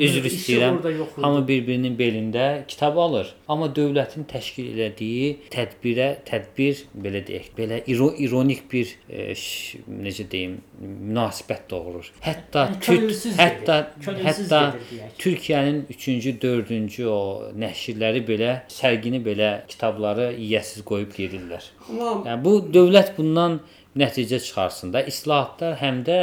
üzr 0.00 0.24
istəyirəm. 0.24 0.78
Hamı 1.22 1.48
bir-birinin 1.48 1.96
belində 1.98 2.66
kitab 2.68 2.96
alır. 2.96 3.34
Amma 3.48 3.66
dövlətin 3.76 4.24
təşkil 4.30 4.70
elədiyi 4.74 5.36
tədbirə, 5.52 6.08
tədbir 6.24 6.84
belə 6.96 7.22
deyək, 7.26 7.50
belə 7.58 7.82
iro 7.86 8.10
ironik 8.18 8.64
bir 8.72 8.94
e, 9.10 9.34
ş, 9.34 9.78
necə 9.88 10.24
deyim, 10.30 10.58
münasibət 10.80 11.68
doğurur. 11.70 12.08
Hətta 12.24 12.68
Türk, 12.80 12.84
könülsüz 12.86 13.36
hətta. 13.38 13.78
Könülsüz 14.04 14.50
hətta. 14.50 14.62
Türkiyənin 15.18 15.82
3-cü, 15.92 16.38
4-cü 16.40 17.06
o 17.06 17.20
nəşrləri 17.58 18.24
belə 18.28 18.60
sərgini 18.72 19.20
belə 19.24 19.66
kitabları 19.68 20.32
yiyəsiz 20.38 20.84
qoyub 20.88 21.12
gedirlər. 21.16 21.64
Amma 21.88 22.14
Yəni 22.28 22.44
bu 22.44 22.56
dövlət 22.72 22.97
bundan 23.16 23.60
nəticə 23.98 24.38
çıxarsın 24.44 24.92
da. 24.92 25.02
İslahatlar 25.02 25.78
həm 25.82 26.02
də 26.06 26.18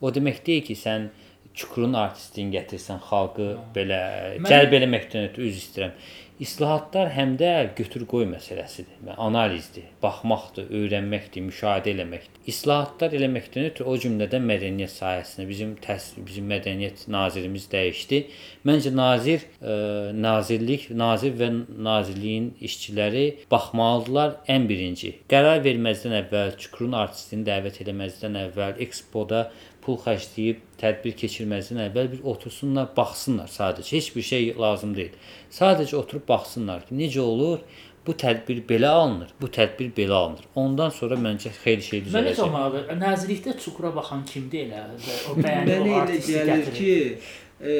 o 0.00 0.12
demək 0.14 0.44
deyil 0.46 0.64
ki, 0.68 0.76
sən 0.78 1.10
çukurun 1.54 1.94
artistini 1.98 2.54
gətirsən, 2.56 3.00
xalqı 3.10 3.48
belə 3.74 4.00
Mən- 4.38 4.50
cəlb 4.52 4.76
eləməkdən 4.78 5.28
ötürü 5.30 5.48
üz 5.50 5.58
istəyirəm. 5.64 5.94
İslahatlar 6.40 7.10
həm 7.12 7.34
də 7.36 7.48
götür-qoy 7.76 8.24
məsələsidir. 8.30 8.94
Yəni 9.04 9.16
analizdir, 9.20 9.90
baxmaqdır, 10.00 10.70
öyrənməkdir, 10.72 11.44
müşahidə 11.50 11.92
eləməkdir. 11.92 12.38
İslahatlar 12.48 13.12
eləməkdən 13.18 13.66
ötürü 13.68 13.90
o 13.92 13.96
cümlədən 14.00 14.46
mədəniyyət 14.48 14.94
sahəsində 14.94 15.44
bizim 15.50 15.74
təhsil, 15.84 16.24
bizim 16.24 16.48
mədəniyyət 16.48 17.02
nazirimiz 17.12 17.66
dəyişdi. 17.74 18.22
Məncə 18.70 18.94
nazir, 18.96 19.44
ə, 19.60 19.76
nazirlik, 20.16 20.88
nazir 20.96 21.36
və 21.36 21.50
nazirliyin 21.90 22.54
işçiləri 22.70 23.26
baxmalıdılar 23.52 24.38
ən 24.56 24.64
birinci. 24.70 25.12
Qərar 25.28 25.60
verməzdən 25.66 26.16
əvvəl, 26.22 26.56
çukurun 26.64 26.96
artistini 27.02 27.44
dəvət 27.50 27.82
eləməzdən 27.84 28.40
əvvəl, 28.46 28.80
ekspoda 28.88 29.50
pul 29.90 29.98
xərcləyib 30.04 30.62
tədbir 30.80 31.16
keçirməzdən 31.18 31.82
əvvəl 31.88 32.10
bir 32.14 32.24
otursunlar, 32.32 32.90
baxsınlar 32.96 33.50
sadəcə. 33.50 33.96
Heç 33.98 34.10
bir 34.16 34.22
şey 34.30 34.50
lazım 34.60 34.94
deyil. 34.96 35.16
Sadəcə 35.52 35.96
oturub 35.98 36.28
baxsınlar 36.28 36.86
ki, 36.86 36.94
necə 37.00 37.20
olur? 37.24 37.64
Bu 38.06 38.14
tədbir 38.16 38.62
belə 38.68 38.88
alınır, 38.96 39.34
bu 39.42 39.50
tədbir 39.52 39.90
belə 39.96 40.14
alınır. 40.16 40.46
Ondan 40.56 40.88
sonra 40.94 41.18
məncə 41.20 41.50
xeyli 41.58 41.82
şey 41.84 42.00
düzələcək. 42.06 42.40
olmalıdır? 42.46 42.86
Nəzirlikdə 43.02 43.56
çukura 43.60 43.90
baxan 43.96 44.24
kimdir 44.24 44.70
elə? 44.70 44.86
O 45.28 45.36
bəyənir 45.36 45.68
Mənə 45.68 45.80
o 45.82 45.84
elə 45.84 45.98
artisti 46.04 46.32
gəlir 46.38 46.62
gətirir. 46.62 46.78
ki, 46.78 47.18
e, 47.60 47.74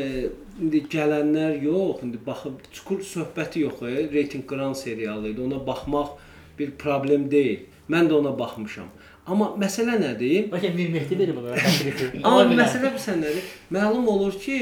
indi 0.60 0.82
gələnlər 0.92 1.56
yox, 1.64 2.02
indi 2.04 2.20
baxıb 2.26 2.60
çukur 2.72 3.00
söhbəti 3.14 3.64
yox, 3.64 3.80
e, 3.88 4.10
reytinq 4.12 4.44
qıran 4.50 4.76
serialı 4.76 5.32
idi. 5.32 5.40
Ona 5.40 5.62
baxmaq 5.66 6.12
bir 6.58 6.76
problem 6.84 7.30
deyil. 7.30 7.64
Mən 7.90 8.12
də 8.12 8.20
ona 8.20 8.38
baxmışam. 8.38 8.92
Amma 9.30 9.52
məsələ 9.60 9.98
nədir? 10.00 10.48
Bəlkə 10.50 10.72
Mir 10.74 10.88
Mehdi 10.94 11.18
verib 11.18 11.36
onlara 11.38 11.60
təklifi. 11.62 12.22
Amma 12.24 12.46
məsələ 12.62 12.88
bilirsən 12.88 13.20
nədir? 13.22 13.50
Məlum 13.76 14.08
olur 14.10 14.34
ki, 14.42 14.58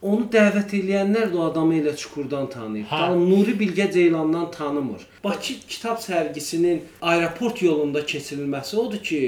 onu 0.00 0.26
dəvət 0.32 0.74
edənlər 0.80 1.30
də 1.32 1.38
o 1.38 1.46
adamı 1.46 1.78
elə 1.78 1.94
çukurdan 1.96 2.50
tanıyır. 2.52 2.88
Hə. 2.90 3.06
Nuri 3.20 3.56
Bilgə 3.60 3.90
Ceylandan 3.92 4.50
tanımır. 4.52 5.06
Bakı 5.24 5.56
kitab 5.68 6.02
sərgisinin 6.04 6.82
aeroport 7.00 7.62
yolunda 7.62 8.04
keçirilməsi 8.12 8.76
odur 8.76 9.02
ki, 9.08 9.22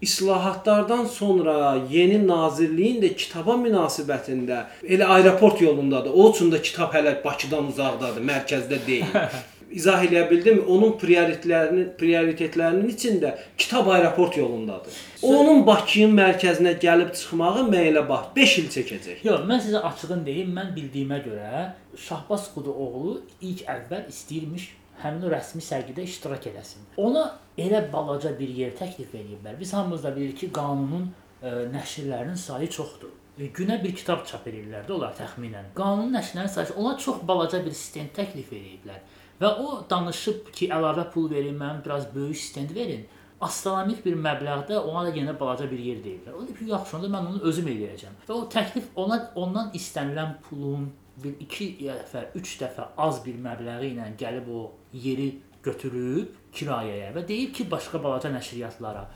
islahatlardan 0.00 1.04
sonra 1.08 1.56
yeni 1.90 2.20
nazirliyin 2.26 3.00
də 3.02 3.14
kitaba 3.16 3.56
münasibətində 3.58 4.66
elə 4.84 5.10
aeroport 5.16 5.62
yolundadır. 5.62 6.14
O 6.14 6.30
üçün 6.30 6.52
də 6.52 6.62
kitab 6.62 6.94
hələ 6.94 7.18
Bakıdan 7.24 7.72
uzaqdadır, 7.72 8.22
mərkəzdə 8.30 8.82
deyil. 8.86 9.12
İzah 9.76 10.04
eləyə 10.06 10.24
bildimmi? 10.30 10.62
Onun 10.72 10.94
prioritetlərinin 11.00 11.90
prioritetlərinin 12.00 12.88
içində 12.94 13.34
kitab 13.58 13.90
aeroport 13.92 14.38
yolundadır. 14.40 14.96
Onun 15.26 15.66
Bakının 15.66 16.16
mərkəzinə 16.16 16.72
gəlib 16.80 17.12
çıxmağı 17.18 17.66
mən 17.68 17.90
elə 17.90 18.06
bax 18.08 18.32
5 18.38 18.56
il 18.62 18.70
çəkəcək. 18.76 19.20
Yox, 19.28 19.44
mən 19.50 19.60
sizə 19.66 19.82
açığın 19.90 20.24
deyim, 20.26 20.54
mən 20.56 20.72
bildiyimə 20.76 21.20
görə 21.26 21.66
Şahbaz 22.06 22.48
Xudoğlu 22.54 23.20
ilk 23.50 23.64
əvvəl 23.76 24.08
istəyirmiş 24.12 24.70
həmin 25.02 25.26
o 25.26 25.32
rəsmi 25.32 25.62
sərgidə 25.64 26.04
iştirak 26.06 26.48
eləsin. 26.50 26.88
Ona 27.00 27.26
elə 27.60 27.82
balaca 27.92 28.32
bir 28.38 28.48
yer 28.62 28.72
təklif 28.78 29.12
ediblər. 29.14 29.58
Biz 29.60 29.72
hamımız 29.76 30.04
da 30.04 30.12
bilirik 30.16 30.40
ki, 30.40 30.50
qanunun 30.56 31.10
ə, 31.42 31.66
nəşrlərinin 31.74 32.40
sayı 32.40 32.70
çoxdur. 32.78 33.12
E, 33.36 33.50
Günə 33.52 33.76
bir 33.82 33.92
kitab 33.96 34.24
çap 34.28 34.46
edirlər 34.48 34.86
də 34.88 34.96
onlar 34.96 35.12
təxminən. 35.18 35.72
Qanun 35.76 36.14
nəşrlərinin 36.16 36.52
sayı 36.52 36.76
ona 36.80 36.96
çox 36.98 37.20
balaca 37.28 37.60
bir 37.64 37.76
stent 37.76 38.16
təklif 38.16 38.52
ediblər. 38.56 39.04
Və 39.40 39.52
o 39.60 39.80
danışıb 39.90 40.50
ki, 40.52 40.70
əlavə 40.72 41.10
pul 41.12 41.30
verin, 41.30 41.56
mənim 41.60 41.84
biraz 41.84 42.08
böyük 42.14 42.36
stent 42.36 42.74
verin. 42.74 43.06
astronomik 43.40 43.98
bir 44.04 44.14
məbləğdə 44.16 44.78
ona 44.80 45.02
da 45.04 45.10
yenə 45.12 45.34
balaca 45.36 45.66
bir 45.70 45.78
yer 45.78 45.98
deyirlər. 46.04 46.32
O 46.32 46.46
deyir 46.46 46.56
ki, 46.56 46.68
yaxşı, 46.70 46.96
onda 46.96 47.10
mən 47.12 47.26
onu 47.30 47.42
özüm 47.50 47.68
eləyəcəm. 47.68 48.14
Və 48.28 48.32
o 48.32 48.46
təklif 48.52 48.86
ona 48.96 49.18
ondan 49.36 49.68
istənilən 49.76 50.38
pulun 50.46 50.86
bir 51.22 51.34
2 51.44 51.68
dəfə, 51.82 52.22
3 52.40 52.54
dəfə 52.62 52.88
az 53.06 53.20
bir 53.26 53.36
məbləği 53.44 53.92
ilə 53.92 54.08
gəlib 54.22 54.48
o 54.48 54.62
yeri 54.92 55.28
götürüb 55.66 56.32
kirayəyə 56.56 57.12
və 57.16 57.26
deyib 57.28 57.52
ki, 57.56 57.68
başqa 57.70 58.00
balaca 58.02 58.32
nəşriyyatlara 58.32 59.06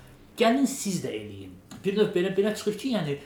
gəlin 0.40 0.68
siz 0.68 1.02
də 1.04 1.12
eləyin. 1.16 1.52
Bir 1.84 1.96
növ 1.96 2.12
belə 2.14 2.32
belə 2.36 2.54
çıxır 2.56 2.78
ki, 2.78 2.94
yəni 2.96 3.16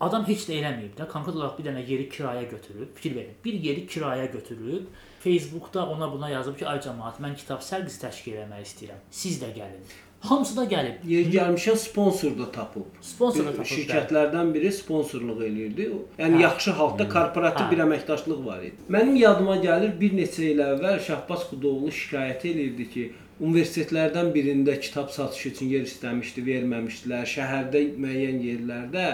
adam 0.00 0.26
heç 0.28 0.46
nə 0.48 0.58
eləməyib 0.60 0.98
də, 0.98 1.06
konkret 1.12 1.36
olaraq 1.36 1.58
bir 1.58 1.70
dənə 1.70 1.86
yeri 1.86 2.08
kiraya 2.08 2.42
götürüb, 2.50 2.92
fikir 2.94 3.16
verin. 3.16 3.34
Bir 3.44 3.54
yeri 3.68 3.86
kiraya 3.86 4.26
götürüb, 4.26 4.86
Facebookda 5.20 5.86
ona 5.86 6.12
buna 6.12 6.30
yazıb 6.30 6.56
ki, 6.58 6.66
ay 6.68 6.78
cəmaət, 6.86 7.18
mən 7.20 7.34
kitab 7.36 7.64
sərgisi 7.64 8.00
təşkil 8.04 8.38
etmək 8.44 8.64
istəyirəm. 8.68 9.02
Siz 9.10 9.42
də 9.42 9.52
gəlin. 9.56 9.82
Hamısı 10.20 10.56
da 10.56 10.64
gəlib. 10.68 11.04
Yer 11.08 11.28
gəlmişən 11.32 11.76
sponsor 11.80 12.34
da 12.38 12.50
tapıb. 12.52 12.88
Sponsor 13.00 13.46
da 13.46 13.52
tapıb. 13.54 13.68
Şirkətlərdən 13.70 14.50
biri 14.52 14.72
sponsorluq 14.76 15.40
eləyirdi. 15.46 15.86
Yəni 16.18 16.36
Hə. 16.36 16.42
yaxşı 16.42 16.74
halda 16.76 17.06
korporativ 17.08 17.64
Hə. 17.64 17.70
bir 17.70 17.80
əməkdaşlıq 17.86 18.44
var 18.44 18.60
idi. 18.68 18.84
Mənim 18.92 19.16
yadıma 19.16 19.56
gəlir 19.64 19.94
bir 20.00 20.12
neçə 20.18 20.44
il 20.50 20.60
əvvəl 20.60 21.00
Şahbaz 21.06 21.46
Xudoğlu 21.48 21.88
şikayət 22.02 22.44
eləyirdi 22.52 22.88
ki, 22.92 23.06
universitetlərdən 23.40 24.28
birində 24.36 24.76
kitab 24.80 25.08
satışı 25.08 25.48
üçün 25.54 25.72
yer 25.72 25.88
istəmişdi, 25.88 26.44
verməmişdilər. 26.50 27.24
Şəhərdə 27.36 27.84
müəyyən 27.96 28.44
yerlərdə 28.44 29.06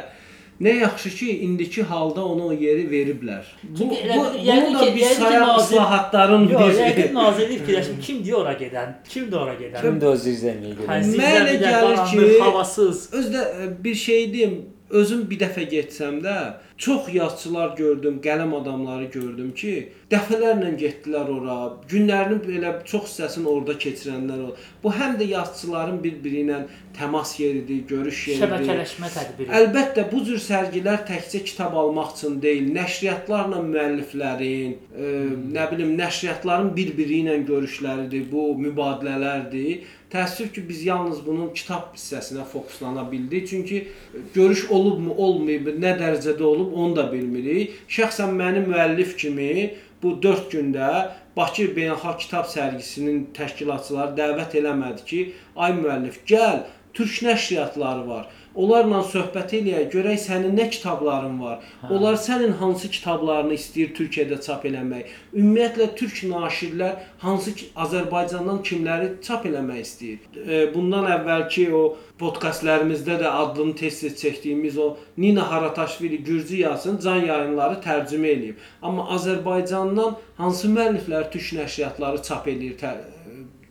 Nə 0.61 0.73
yaxşı 0.81 1.11
ki, 1.11 1.39
indiki 1.45 1.83
halda 1.83 2.25
ona 2.25 2.45
o 2.47 2.53
yeri 2.53 2.87
veriblər. 2.91 3.45
Bu, 3.63 3.79
Çünki 3.79 3.91
bu 3.91 3.95
elə- 3.95 4.17
bunu 4.19 4.39
yəqin 4.49 4.75
da 4.75 4.79
ki- 4.79 4.87
yəqin 4.87 5.09
ki, 5.09 5.15
sayaq 5.15 5.59
islahatların 5.61 6.49
Yox, 6.49 6.61
bir 6.63 6.81
yəqin 6.81 7.15
nazirlik 7.15 7.61
fikirləşir, 7.67 8.01
kimdir 8.07 8.33
ora 8.33 8.53
gedən? 8.53 8.95
Kimdir 9.09 9.37
ora 9.37 9.55
gedən? 9.55 9.81
Kimdir 9.83 10.07
o 10.07 10.15
zirzəmiyə 10.25 10.73
Hə, 10.73 10.79
gedən? 10.81 11.03
sizdə 11.11 11.35
Mənə 11.35 11.53
bir 11.53 11.61
gəlir 11.67 12.01
ki- 12.11 12.41
havasız. 12.41 13.11
Özdə 13.13 13.43
e, 13.67 13.85
bir 13.85 13.95
şey 13.95 14.33
deyim, 14.33 14.57
özüm 14.91 15.27
bir 15.31 15.39
dəfə 15.45 15.65
getsəm 15.71 16.21
də 16.25 16.35
çox 16.79 17.09
yazıçılar 17.13 17.77
gördüm, 17.77 18.21
qələm 18.25 18.53
adamları 18.61 19.05
gördüm 19.13 19.53
ki, 19.57 19.89
dəfələrlə 20.13 20.73
getdilər 20.83 21.29
ora. 21.37 21.57
Günlərinin 21.91 22.41
belə 22.49 22.73
çox 22.85 23.09
hissəsini 23.11 23.47
orada 23.49 23.73
keçirənlər 23.73 24.43
o. 24.49 24.51
Bu 24.85 24.93
həm 24.93 25.17
də 25.21 25.27
yazıçıların 25.37 25.99
bir-biri 26.05 26.45
ilə 26.47 26.59
təmas 26.99 27.35
yeridir, 27.41 27.83
görüş 27.89 28.23
yeridir. 28.31 28.47
Şəbəkələşmə 28.47 29.11
tədbiri. 29.15 29.51
Əlbəttə 29.61 30.07
bu 30.11 30.23
cür 30.27 30.41
sərgilər 30.43 31.05
təkcə 31.09 31.43
kitab 31.47 31.77
almaq 31.81 32.15
üçün 32.17 32.39
deyil, 32.43 32.71
nəşriyyatlarla 32.75 33.61
müəlliflərin, 33.67 34.75
e, 34.97 35.13
nə 35.57 35.69
bilim, 35.73 35.93
nəşriyyatların 36.01 36.73
bir-biri 36.77 37.21
ilə 37.25 37.37
görüşləridir, 37.49 38.27
bu 38.33 38.49
mübadilələrdir. 38.65 39.87
Təəssüf 40.13 40.53
ki, 40.55 40.63
biz 40.69 40.85
yalnız 40.87 41.25
bunun 41.27 41.51
kitab 41.55 41.93
hissəsinə 41.97 42.45
fokuslana 42.47 43.05
bildik. 43.11 43.49
Çünki 43.49 43.89
görüş 44.35 44.69
olubmu, 44.71 45.15
olmayıb, 45.15 45.73
nə 45.83 45.97
dərəcədə 46.01 46.43
olub, 46.47 46.73
onu 46.73 46.97
da 46.97 47.09
bilmirik. 47.13 47.75
Şəxsən 47.91 48.33
mənim 48.39 48.71
müəllif 48.71 49.17
kimi 49.19 49.75
bu 50.03 50.15
4 50.23 50.53
gündə 50.53 50.91
Bakı 51.37 51.67
Beynəlxalq 51.77 52.23
Kitab 52.23 52.47
Sərgisinin 52.49 53.27
təşkilatçıları 53.37 54.15
dəvət 54.17 54.55
eləmədi 54.61 55.05
ki, 55.11 55.19
ay 55.61 55.75
müəllif, 55.77 56.23
gəl, 56.29 56.63
türk 56.97 57.23
nəşriyyatları 57.29 58.09
var. 58.09 58.27
Onlarla 58.57 59.03
söhbət 59.05 59.51
eləyək, 59.59 59.91
görək 59.93 60.21
sənin 60.23 60.55
nə 60.57 60.65
kitabların 60.73 61.35
var. 61.43 61.59
Onlar 61.93 62.17
sənin 62.17 62.55
hansı 62.57 62.89
kitablarını 62.89 63.53
istəyir 63.59 63.91
Türkiyədə 63.99 64.39
çap 64.47 64.65
eləmək. 64.65 65.11
Ümumiyyətlə 65.37 65.91
türk 65.99 66.23
naşirlər 66.31 66.95
hansı 67.21 67.53
ki, 67.59 67.69
Azərbaycandan 67.85 68.63
kimləri 68.65 69.11
çap 69.27 69.45
eləmək 69.51 69.83
istəyir. 69.85 70.25
E, 70.41 70.63
Bundan 70.73 71.05
əvvəlki 71.19 71.69
o 71.77 71.83
podkastlərimizdə 72.23 73.21
də 73.21 73.37
adını 73.45 73.77
tez-tez 73.77 74.17
çəkdiyimiz 74.23 74.81
o 74.81 74.89
Nina 75.21 75.51
Harataşvili 75.51 76.25
Gürcü 76.25 76.63
yazın 76.65 76.97
can 77.05 77.21
yayınları 77.29 77.83
tərcümə 77.85 78.33
eləyib. 78.39 78.69
Amma 78.83 79.11
Azərbaycandan 79.19 80.17
hansı 80.41 80.73
müəlliflər 80.73 81.29
türk 81.31 81.53
nəşriyyatları 81.61 82.25
çap 82.25 82.49
eləyir, 82.49 82.81
tə, 82.81 82.97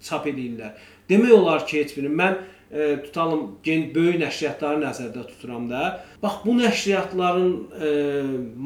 çap 0.06 0.30
eləyirlər. 0.30 0.78
Demək 1.10 1.34
olar 1.34 1.66
ki, 1.66 1.82
heç 1.82 1.98
biri 1.98 2.10
mən 2.10 2.38
e, 2.72 3.02
tutalım 3.04 3.56
gen 3.64 3.88
böyük 3.96 4.20
nəşriyyatları 4.24 4.82
nəzərdə 4.84 5.26
tuturam 5.30 5.70
da. 5.70 5.84
Bax 6.24 6.42
bu 6.46 6.56
nəşriyyatların 6.60 7.52
e, 7.88 7.92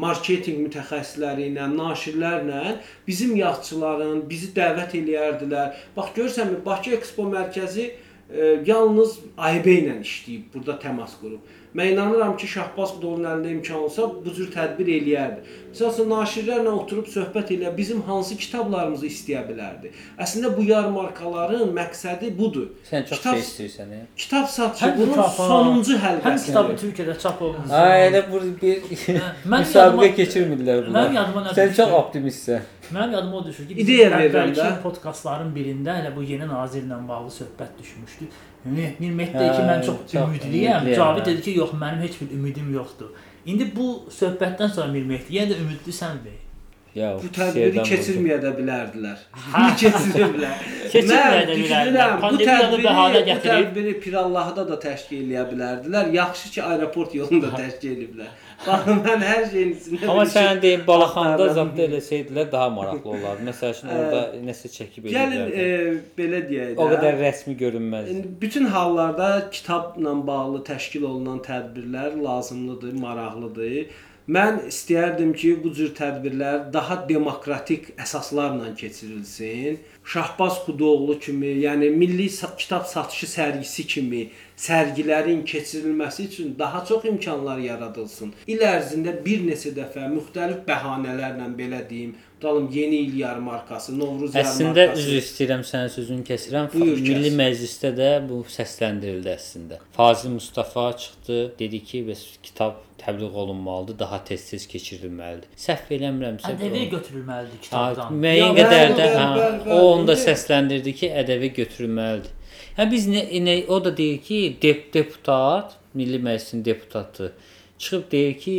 marketinq 0.06 0.62
mütəxəssisləri 0.68 1.50
ilə, 1.52 1.68
naşirlərlə 1.76 2.78
bizim 3.08 3.36
yazıçıların 3.40 4.24
bizi 4.30 4.54
dəvət 4.56 4.98
eləyərdilər. 5.02 5.74
Bax 5.98 6.14
görsənmi 6.18 6.62
Bakı 6.66 6.96
Ekspo 7.00 7.28
mərkəzi 7.32 7.90
e, 7.90 8.52
yalnız 8.66 9.20
AIB 9.38 9.72
ilə 9.76 10.00
işləyib, 10.04 10.52
burada 10.54 10.80
təmas 10.82 11.18
qurub. 11.22 11.44
Mən 11.78 11.92
inanıram 11.94 12.32
ki, 12.38 12.48
Şahbaz 12.50 12.96
Xudolun 12.96 13.28
əlində 13.30 13.52
imkan 13.54 13.76
olsa 13.86 14.08
bu 14.26 14.32
cür 14.34 14.48
tədbir 14.50 14.88
eləyərdi. 14.90 15.44
Məsələn, 15.70 16.08
naşirlərlə 16.10 16.72
oturub 16.74 17.06
söhbət 17.14 17.52
elə 17.54 17.70
bizim 17.78 18.00
hansı 18.08 18.38
kitablarımızı 18.42 19.06
istəyə 19.06 19.44
bilərdi. 19.52 19.92
Əslində 20.18 20.50
bu 20.58 20.66
yarmarkaların 20.66 21.70
məqsədi 21.78 22.32
budur. 22.40 22.72
Sən 22.90 23.06
çox 23.06 23.20
Kitab- 23.20 23.38
şey 23.38 23.46
istəyirsən. 23.46 23.94
hə? 23.94 24.02
Kitab 24.18 24.48
satışı 24.56 24.86
Həm 24.86 24.98
bunun 24.98 25.10
mükafat, 25.14 25.48
sonuncu 25.54 25.94
Həm 25.94 26.04
həlqəsidir. 26.08 26.46
kitabı 26.46 26.74
Türkiyədə 26.82 27.18
çap 27.22 27.42
olunsun. 27.42 27.70
Ha, 27.70 27.86
elə 28.08 28.24
bu 28.32 28.42
bir 28.62 28.82
Mən 29.46 29.62
müsabiqə 29.62 30.12
keçirmirlər 30.24 30.90
nə 30.90 31.54
Sən 31.54 31.76
çox 31.78 31.94
optimistsən. 32.02 32.62
Mənim 32.94 33.12
yadıma 33.14 33.38
o 33.38 33.46
düşür 33.46 33.68
ki, 33.68 33.76
İdeya 33.84 34.10
əvvəlki 34.18 34.68
podkastların 34.84 35.52
birində 35.56 36.00
elə 36.02 36.12
bu 36.16 36.24
yeni 36.26 36.48
nazirlə 36.50 36.98
bağlı 37.08 37.30
söhbət 37.36 37.78
düşmüşdü. 37.80 38.30
Mir 38.66 38.94
Mehmet 39.00 39.34
dedi 39.34 39.52
ki, 39.56 39.62
Hə, 39.62 39.68
mən 39.70 39.86
çox 39.86 40.16
ümidliyəm. 40.24 40.90
Cavid 40.96 41.22
hə. 41.22 41.26
dedi 41.26 41.42
ki, 41.46 41.58
yox, 41.60 41.74
mənim 41.84 42.02
heç 42.04 42.18
bir 42.22 42.34
ümidim 42.38 42.74
yoxdur. 42.74 43.14
İndi 43.46 43.70
bu 43.76 43.88
söhbətdən 44.12 44.74
sonra 44.76 44.92
Mir 44.92 45.06
Mehdi 45.06 45.38
yenə 45.38 45.54
də 45.54 45.60
ümidlisəndir. 45.64 46.49
Ya 46.98 47.12
Bu 47.22 47.30
tədbiri 47.30 47.84
keçirməyə 47.86 48.40
də 48.42 48.52
bilərdilər. 48.58 49.20
Bunu 49.36 49.74
keçiriblər. 49.78 50.62
Keçirməyə 50.90 51.44
də 51.46 51.58
bilərdilər. 51.60 52.14
Bu 52.16 52.22
Pandemiyanı 52.24 52.64
tədbiri, 52.64 52.86
bəhanə 52.88 53.20
bu 53.20 53.28
gətirib 53.28 53.68
tədbiri 53.68 53.94
Pirallahda 54.06 54.66
da 54.72 54.78
təşkil 54.86 55.20
eləyə 55.22 55.44
bilərdilər. 55.52 56.10
Yaxşı 56.18 56.52
ki, 56.56 56.64
aeroport 56.66 57.14
yolunda 57.20 57.52
təşkil 57.62 57.94
ediblər. 57.94 58.34
Baxın, 58.66 59.00
mən 59.06 59.22
hər 59.24 59.46
şeyin 59.54 59.70
içində 59.78 60.10
Amma 60.12 60.26
sən 60.34 60.60
deyim 60.66 60.82
balaxanda 60.88 61.46
zəbt 61.56 61.78
eləsəydilər 61.86 62.50
daha 62.52 62.74
maraqlı 62.80 63.14
olardı. 63.14 63.46
Məsəl 63.48 63.78
üçün 63.78 63.94
orada 63.96 64.26
nəsə 64.50 64.74
çəkib 64.74 65.08
Gəlin 65.14 65.46
e, 65.54 65.70
belə 66.18 66.42
deyək 66.50 66.74
də. 66.74 66.82
O 66.82 66.90
qədər 66.92 67.22
rəsmi 67.22 67.56
görünməz. 67.62 68.10
İndi 68.16 68.34
bütün 68.42 68.66
hallarda 68.74 69.32
kitabla 69.54 70.18
bağlı 70.28 70.66
təşkil 70.74 71.06
olunan 71.08 71.40
tədbirlər 71.46 72.20
lazımlıdır, 72.24 73.00
maraqlıdır. 73.06 74.08
Mən 74.30 74.60
istəyərdim 74.70 75.32
ki, 75.34 75.56
bu 75.64 75.72
cür 75.74 75.88
tədbirlər 75.98 76.68
daha 76.74 77.00
demokratik 77.10 77.88
əsaslarla 78.04 78.76
keçirilsin. 78.78 79.80
Şahbaz 80.06 80.60
Xudoğlu 80.68 81.16
kimi, 81.24 81.56
yəni 81.64 81.90
milli 81.96 82.28
kitab 82.62 82.86
satışı 82.92 83.30
sərgisi 83.32 83.88
kimi 83.94 84.22
sərgilərin 84.60 85.44
keçirilməsi 85.48 86.26
üçün 86.28 86.56
daha 86.60 86.82
çox 86.86 87.06
imkanlar 87.12 87.58
yaradılsın. 87.64 88.34
İl 88.52 88.64
ərzində 88.68 89.14
bir 89.26 89.46
neçə 89.48 89.72
dəfə 89.78 90.08
müxtəlif 90.12 90.66
bəhanələrlə 90.68 91.48
belə 91.60 91.80
deyim, 91.90 92.16
tutalım 92.40 92.68
yeni 92.74 93.00
il 93.06 93.16
yarmarkası, 93.22 93.96
Novruz 94.00 94.36
Əslində 94.36 94.84
yarmarkası. 94.84 95.06
üzr 95.06 95.22
istəyirəm 95.24 95.64
sənin 95.72 95.94
sözünü 95.96 96.26
kəsirəm. 96.32 96.68
Buyur, 96.74 96.98
kəs. 96.98 97.08
Milli 97.08 97.32
Məclisdə 97.40 97.92
də 98.00 98.10
bu 98.30 98.42
səsləndirildi 98.58 99.32
əslində. 99.38 99.80
Fazil 99.96 100.36
Mustafa 100.36 100.86
çıxdı, 101.04 101.40
dedi 101.60 101.84
ki, 101.84 102.04
bəs 102.10 102.24
kitab 102.44 102.74
təbliğ 103.00 103.32
olunmalıdır, 103.44 104.00
daha 104.00 104.18
tez-tez 104.28 104.66
keçirilməlidir. 104.72 105.48
Səhv 105.68 105.92
eləmirəmsə 106.00 106.52
ƏDV 106.52 106.74
bu- 106.74 106.90
götürülməlidir 106.98 107.60
Ha, 107.60 107.64
kitabdan. 107.94 108.20
müəyyən 108.24 108.58
Ya, 108.58 108.58
qədər 108.60 108.98
də 109.00 109.08
hə, 109.16 109.72
o 109.72 109.80
onda 109.94 110.16
səsləndirdi 110.20 110.94
ki, 111.00 111.08
ədəbi 111.24 111.54
götürülməlidir. 111.62 112.36
Hə 112.80 112.86
biz 112.88 113.10
nə, 113.12 113.26
nə 113.44 113.54
o 113.68 113.78
da 113.84 113.92
deyir 113.92 114.22
ki, 114.24 114.38
dep 114.64 114.86
deputat, 114.94 115.74
Milli 116.00 116.16
Məclisin 116.24 116.62
deputatı 116.64 117.34
çıxıb 117.78 118.06
deyir 118.12 118.38
ki, 118.40 118.54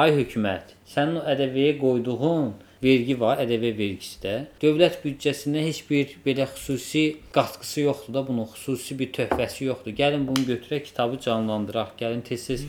ay 0.00 0.14
hökumət, 0.16 0.70
sənin 0.88 1.18
o 1.20 1.24
ədəbiyyəyə 1.34 1.74
qoyduğun 1.82 2.46
vergi 2.82 3.20
var, 3.20 3.40
ƏDV 3.42 3.72
vergisi 3.78 4.20
də. 4.22 4.34
Dövlət 4.62 5.00
büdcəsinə 5.04 5.64
heç 5.66 5.82
bir 5.90 6.16
belə 6.24 6.46
xüsusi 6.50 7.04
qatqısı 7.34 7.86
yoxdur 7.86 8.14
da, 8.14 8.22
bunun 8.28 8.48
xüsusi 8.52 8.98
bir 8.98 9.12
töhfəsi 9.16 9.66
yoxdur. 9.68 9.94
Gəlin 9.96 10.26
bunu 10.28 10.46
götürək, 10.48 10.84
kitabı 10.90 11.20
canlandıraq, 11.26 11.94
gəlin 12.00 12.22
tez-tez 12.26 12.64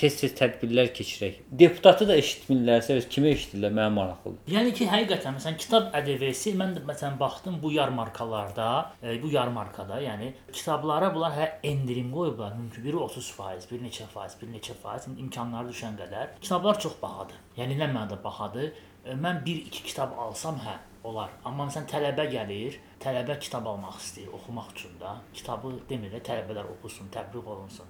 tez-tez 0.00 0.34
tədbirlər 0.38 0.92
keçirək. 0.96 1.40
Deputatı 1.62 2.08
da 2.08 2.16
eşitmirlərsə, 2.20 2.96
öz 3.00 3.08
kimə 3.12 3.34
eşidirlər? 3.36 3.74
Mənim 3.76 3.98
maraqlıdır. 4.00 4.54
Yəni 4.54 4.74
ki, 4.76 4.88
həqiqətən 4.90 5.36
məsələn 5.38 5.58
kitab 5.60 5.90
ƏDV-si 5.96 6.54
mən 6.58 6.76
də 6.78 6.84
məsələn 6.88 7.18
baxdım 7.20 7.60
bu 7.62 7.72
yarmarkalarda, 7.74 8.70
e, 9.02 9.16
bu 9.22 9.32
yarmarkada, 9.34 10.00
yəni 10.04 10.32
kitablara 10.52 11.12
bunlar 11.14 11.36
hə 11.36 11.48
endirim 11.72 12.10
qoyublar. 12.14 12.56
Mümkün 12.56 12.84
biri 12.84 12.96
30%, 12.96 13.70
bir 13.70 13.84
neçə 13.84 14.08
faiz, 14.14 14.36
bir 14.40 14.52
neçə 14.54 14.76
faiz 14.82 15.08
imkanları 15.10 15.72
düşən 15.74 15.98
qədər. 16.00 16.36
Kitablar 16.40 16.80
çox 16.80 16.96
bahadır. 17.02 17.36
Yəni 17.58 17.76
nə 17.80 17.90
mənada 17.90 18.16
bahadır? 18.24 18.72
Mən 19.04 19.42
1-2 19.46 19.84
kitab 19.86 20.16
alsam, 20.18 20.58
hə, 20.64 20.76
olar. 21.08 21.32
Amma 21.48 21.66
məsələn 21.68 21.88
tələbə 21.90 22.26
gəlir, 22.32 22.76
tələbə 23.02 23.38
kitab 23.40 23.68
almaq 23.70 23.96
istəyir 24.00 24.34
oxumaq 24.36 24.74
üçün 24.74 24.98
də. 25.00 25.14
Kitabı 25.36 25.72
demir 25.88 26.12
də 26.12 26.20
tələbələr 26.26 26.68
oxusun, 26.76 27.08
təbliğ 27.14 27.46
olunsun. 27.54 27.88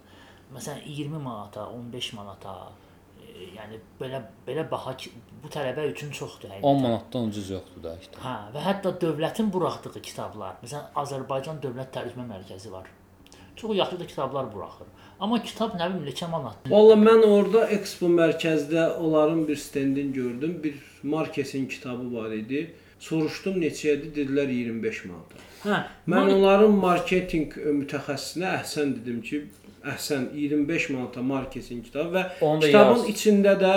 Məsələn 0.55 0.87
20 0.87 1.18
manata, 1.23 1.66
15 1.70 2.12
manata, 2.18 2.55
e, 3.18 3.51
yəni 3.57 3.81
belə 4.01 4.23
belə 4.46 4.64
baha 4.70 4.96
ki, 4.99 5.12
bu 5.42 5.51
tələbə 5.51 5.88
üçün 5.90 6.11
çoxdur 6.14 6.55
həqiqətən. 6.55 6.79
10 6.79 6.83
manatdan 6.87 7.31
ucuz 7.31 7.51
yoxdur 7.57 7.85
da 7.87 7.96
kitab. 8.03 8.23
Hə, 8.25 8.37
və 8.55 8.64
hətta 8.66 8.94
dövlətin 9.05 9.51
buraxdığı 9.55 10.03
kitablar, 10.11 10.59
məsələn 10.64 10.90
Azərbaycan 11.05 11.62
Dövlət 11.62 11.94
Tərcümə 11.96 12.27
Mərkəzi 12.31 12.73
var. 12.75 12.90
Çox 13.61 13.77
yaxşı 13.77 14.01
da 14.01 14.07
kitablar 14.07 14.55
buraxır. 14.55 14.87
Amma 15.20 15.42
kitab 15.42 15.75
nə 15.77 15.88
bilim 15.92 16.07
neçə 16.09 16.31
manat. 16.31 16.57
Valla 16.70 16.94
mən 16.96 17.25
orada 17.29 17.66
Expo 17.77 18.07
mərkəzdə 18.09 18.87
onların 18.96 19.49
bir 19.49 19.57
stendini 19.57 20.12
gördüm. 20.12 20.61
Bir 20.64 20.75
Markesin 21.03 21.66
kitabı 21.68 22.14
var 22.16 22.31
idi. 22.33 22.70
Soruşdum 22.99 23.61
neçə 23.62 23.94
idi? 23.99 24.12
Dedilər 24.16 24.49
25 24.53 25.05
manat. 25.05 25.37
Hə, 25.64 25.79
Mən 26.09 26.31
onların 26.35 26.73
marketinq 26.81 27.57
mütəxəssisinə 27.81 28.49
əhsən 28.62 28.94
dedim 28.96 29.20
ki, 29.25 29.42
əhsən 29.85 30.31
25 30.37 30.90
manata 30.94 31.23
Markesin 31.23 31.83
kitabı 31.83 32.16
və 32.16 32.25
Onu 32.40 32.62
da 32.62 32.66
kitabın 32.66 32.96
yaz. 32.99 33.09
içində 33.09 33.55
də 33.61 33.75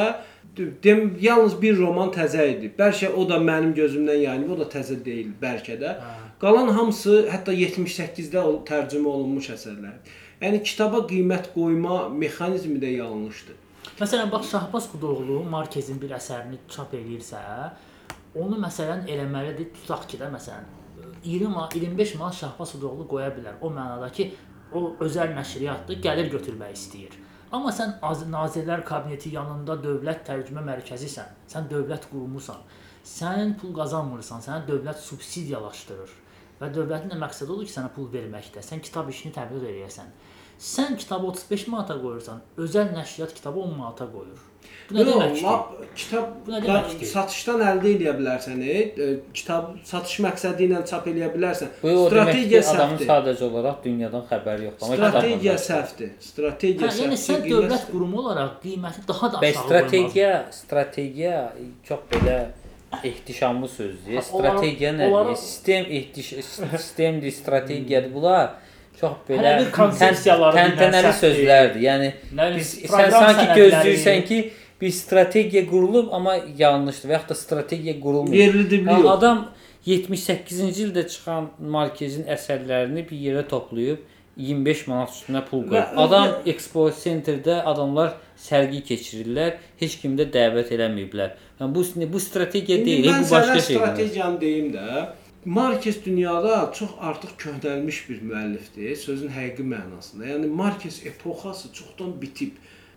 dem 0.83 1.17
yalnız 1.21 1.61
bir 1.61 1.77
roman 1.77 2.11
təzə 2.15 2.47
idi. 2.57 2.71
Bəlkə 2.79 3.11
o 3.15 3.23
da 3.29 3.35
mənim 3.39 3.73
gözümdən 3.75 4.19
yayınıb, 4.27 4.51
o 4.55 4.59
da 4.59 4.67
təzə 4.77 4.99
deyil 5.05 5.31
bəlkə 5.41 5.79
də. 5.79 5.95
Qalan 6.41 6.67
hamısı 6.67 7.29
hətta 7.31 7.53
78-də 7.55 8.41
o 8.43 8.55
tərcümə 8.67 9.07
olunmuş 9.07 9.49
əsərlərdir. 9.53 10.15
Yəni 10.43 10.59
kitaba 10.65 11.03
qiymət 11.07 11.51
qoyma 11.53 12.09
mexanizmi 12.11 12.79
də 12.81 12.89
yanlışdır. 12.97 13.59
Məsələn, 13.99 14.31
bax 14.31 14.49
Şahbaz 14.51 14.89
Xudoğlu 14.91 15.37
Markezin 15.49 16.01
bir 16.01 16.15
əsərini 16.17 16.57
çap 16.73 16.95
eləyirsə, 16.97 17.39
onu 18.35 18.57
məsələn 18.59 19.05
eləməlidir. 19.13 19.69
Tutaq 19.77 20.07
ki 20.11 20.19
də 20.19 20.27
məsələn 20.33 20.65
20 21.23 21.47
manat, 21.53 21.75
25 21.75 22.15
manat 22.19 22.35
Şahbaz 22.41 22.73
Xudoğlu 22.75 23.07
qoya 23.07 23.29
bilər. 23.37 23.61
O 23.61 23.69
mənada 23.71 24.09
ki, 24.11 24.31
o 24.73 24.95
özəl 25.05 25.31
nəşriyyatdır, 25.37 26.01
gəlir 26.03 26.31
götürmək 26.33 26.73
istəyir. 26.75 27.15
Amma 27.53 27.71
sən 27.71 27.99
Az- 28.01 28.25
Nazirlər 28.27 28.83
Kabineti 28.83 29.29
yanında 29.37 29.77
dövlət 29.85 30.25
tərcümə 30.27 30.65
mərkəzisən, 30.65 31.31
sən 31.47 31.69
dövlət 31.71 32.09
qurumusan, 32.11 32.59
sən 33.05 33.55
pul 33.61 33.71
qazanmırsan, 33.77 34.41
səni 34.41 34.67
dövlət 34.67 34.99
subsidiyalaşdırır 35.05 36.22
və 36.63 36.71
dövlətin 36.79 37.11
də 37.11 37.19
məqsədi 37.19 37.51
odur 37.51 37.67
ki, 37.67 37.75
sənə 37.75 37.91
pul 37.95 38.07
verməkdə. 38.13 38.63
Sən 38.63 38.79
kitab 38.81 39.11
işini 39.11 39.35
təbliğ 39.35 39.67
eləyəsən. 39.73 40.15
Sən 40.63 40.95
kitabı 40.95 41.27
35 41.33 41.67
manata 41.67 41.95
qoyursan, 41.99 42.39
özəl 42.61 42.93
nəşriyyat 42.95 43.33
kitabı 43.35 43.59
10 43.59 43.71
manata 43.77 44.05
qoyur. 44.13 44.37
Bu 44.89 44.95
nə 44.95 45.03
deməkdir? 45.07 45.41
lap 45.43 45.73
kitab 45.97 46.29
Bu 46.45 46.51
nə 46.53 46.59
deməkdir? 46.63 47.07
satışdan 47.09 47.63
əldə 47.71 47.89
edə 47.97 48.13
bilərsən, 48.19 48.61
e, 48.63 49.07
kitab 49.35 49.73
satış 49.89 50.19
məqsədi 50.23 50.67
ilə 50.69 50.79
çap 50.87 51.07
eləyə 51.11 51.29
bilərsən. 51.35 51.73
Bu 51.81 51.95
Strategiya 52.05 52.61
adamın 52.71 52.95
səhvdir. 52.95 53.09
sadəcə 53.11 53.43
olaraq 53.49 53.83
dünyadan 53.83 54.23
xəbəri 54.31 54.67
yoxdur. 54.69 54.85
Amma 54.87 54.95
Strategiya 55.09 55.55
səhvdir. 55.67 56.09
Strategiya 56.29 56.87
Hə, 56.89 56.95
yəni 57.01 57.17
səhvdir. 57.17 57.25
sən 57.27 57.43
qiymət- 57.43 57.67
dövlət 57.67 57.85
qurumu 57.91 58.17
olaraq 58.23 58.51
qiyməti 58.63 59.07
daha 59.07 59.31
da 59.33 59.37
aşağı 59.39 59.63
strategiya, 59.65 60.31
strategiya 60.61 61.53
çox 61.89 61.99
belə 62.11 62.37
ehtişamlı 63.03 63.67
sözdür. 63.67 64.21
Strategiya 64.21 64.93
nədir? 64.97 65.35
Sistem 65.35 65.85
ehtiş 65.89 66.33
sistemdir, 66.77 67.31
strategiyadır. 67.31 68.13
Bunlar 68.13 68.53
çox 68.99 69.17
belə 69.29 69.55
təntənəli 69.73 71.13
sözlərdir. 71.19 71.81
Yəni 71.87 72.11
Nə 72.35 72.49
biz 72.57 72.75
sən 72.91 73.11
sanki 73.11 73.47
gözləyirsən 73.57 74.25
ki, 74.29 74.39
bir 74.81 74.91
strategiya 74.91 75.65
qurulub, 75.69 76.13
amma 76.13 76.37
yanlışdır 76.57 77.09
və 77.09 77.17
yaxud 77.17 77.29
da 77.33 77.35
strategiya 77.35 77.99
qurulmur. 77.99 78.35
Yerli 78.35 78.65
dibli 78.69 78.91
Yəni 78.91 79.09
adam 79.09 79.45
78-ci 79.87 80.87
ildə 80.87 81.07
çıxan 81.11 81.49
Markezin 81.59 82.27
əsərlərini 82.31 83.05
bir 83.09 83.23
yerə 83.27 83.47
toplayıb 83.47 84.09
25 84.37 84.87
manat 84.89 85.11
üstünə 85.13 85.43
pul 85.45 85.65
qoyub. 85.69 85.97
Adam 86.05 86.31
Expo 86.49 86.87
Centerdə 86.97 87.59
adamlar 87.69 88.15
sərgi 88.39 88.81
keçirirlər, 88.87 89.59
heç 89.81 89.99
kim 90.01 90.15
də 90.17 90.25
dəvət 90.33 90.71
eləməyiblər. 90.73 91.35
Yəni 91.63 91.75
bu 91.75 92.13
bu 92.13 92.19
strategiya 92.19 92.77
İndi 92.77 92.85
deyil, 92.85 93.05
mən 93.05 93.25
bu 93.27 93.31
başqa 93.31 93.59
şeydir. 93.59 93.79
strategiyanı 93.81 94.41
deyim 94.41 94.73
də. 94.73 95.07
Marquez 95.45 96.05
dünyada 96.05 96.71
çox 96.73 96.89
artıq 97.01 97.31
köhnəlmiş 97.37 97.97
bir 98.09 98.19
müəllifdir, 98.29 98.95
sözün 98.95 99.29
həqiqi 99.29 99.63
mənasında. 99.73 100.27
Yəni 100.27 100.47
Marquez 100.47 101.05
epoxası 101.05 101.73
çoxdan 101.73 102.21
bitib. 102.21 102.51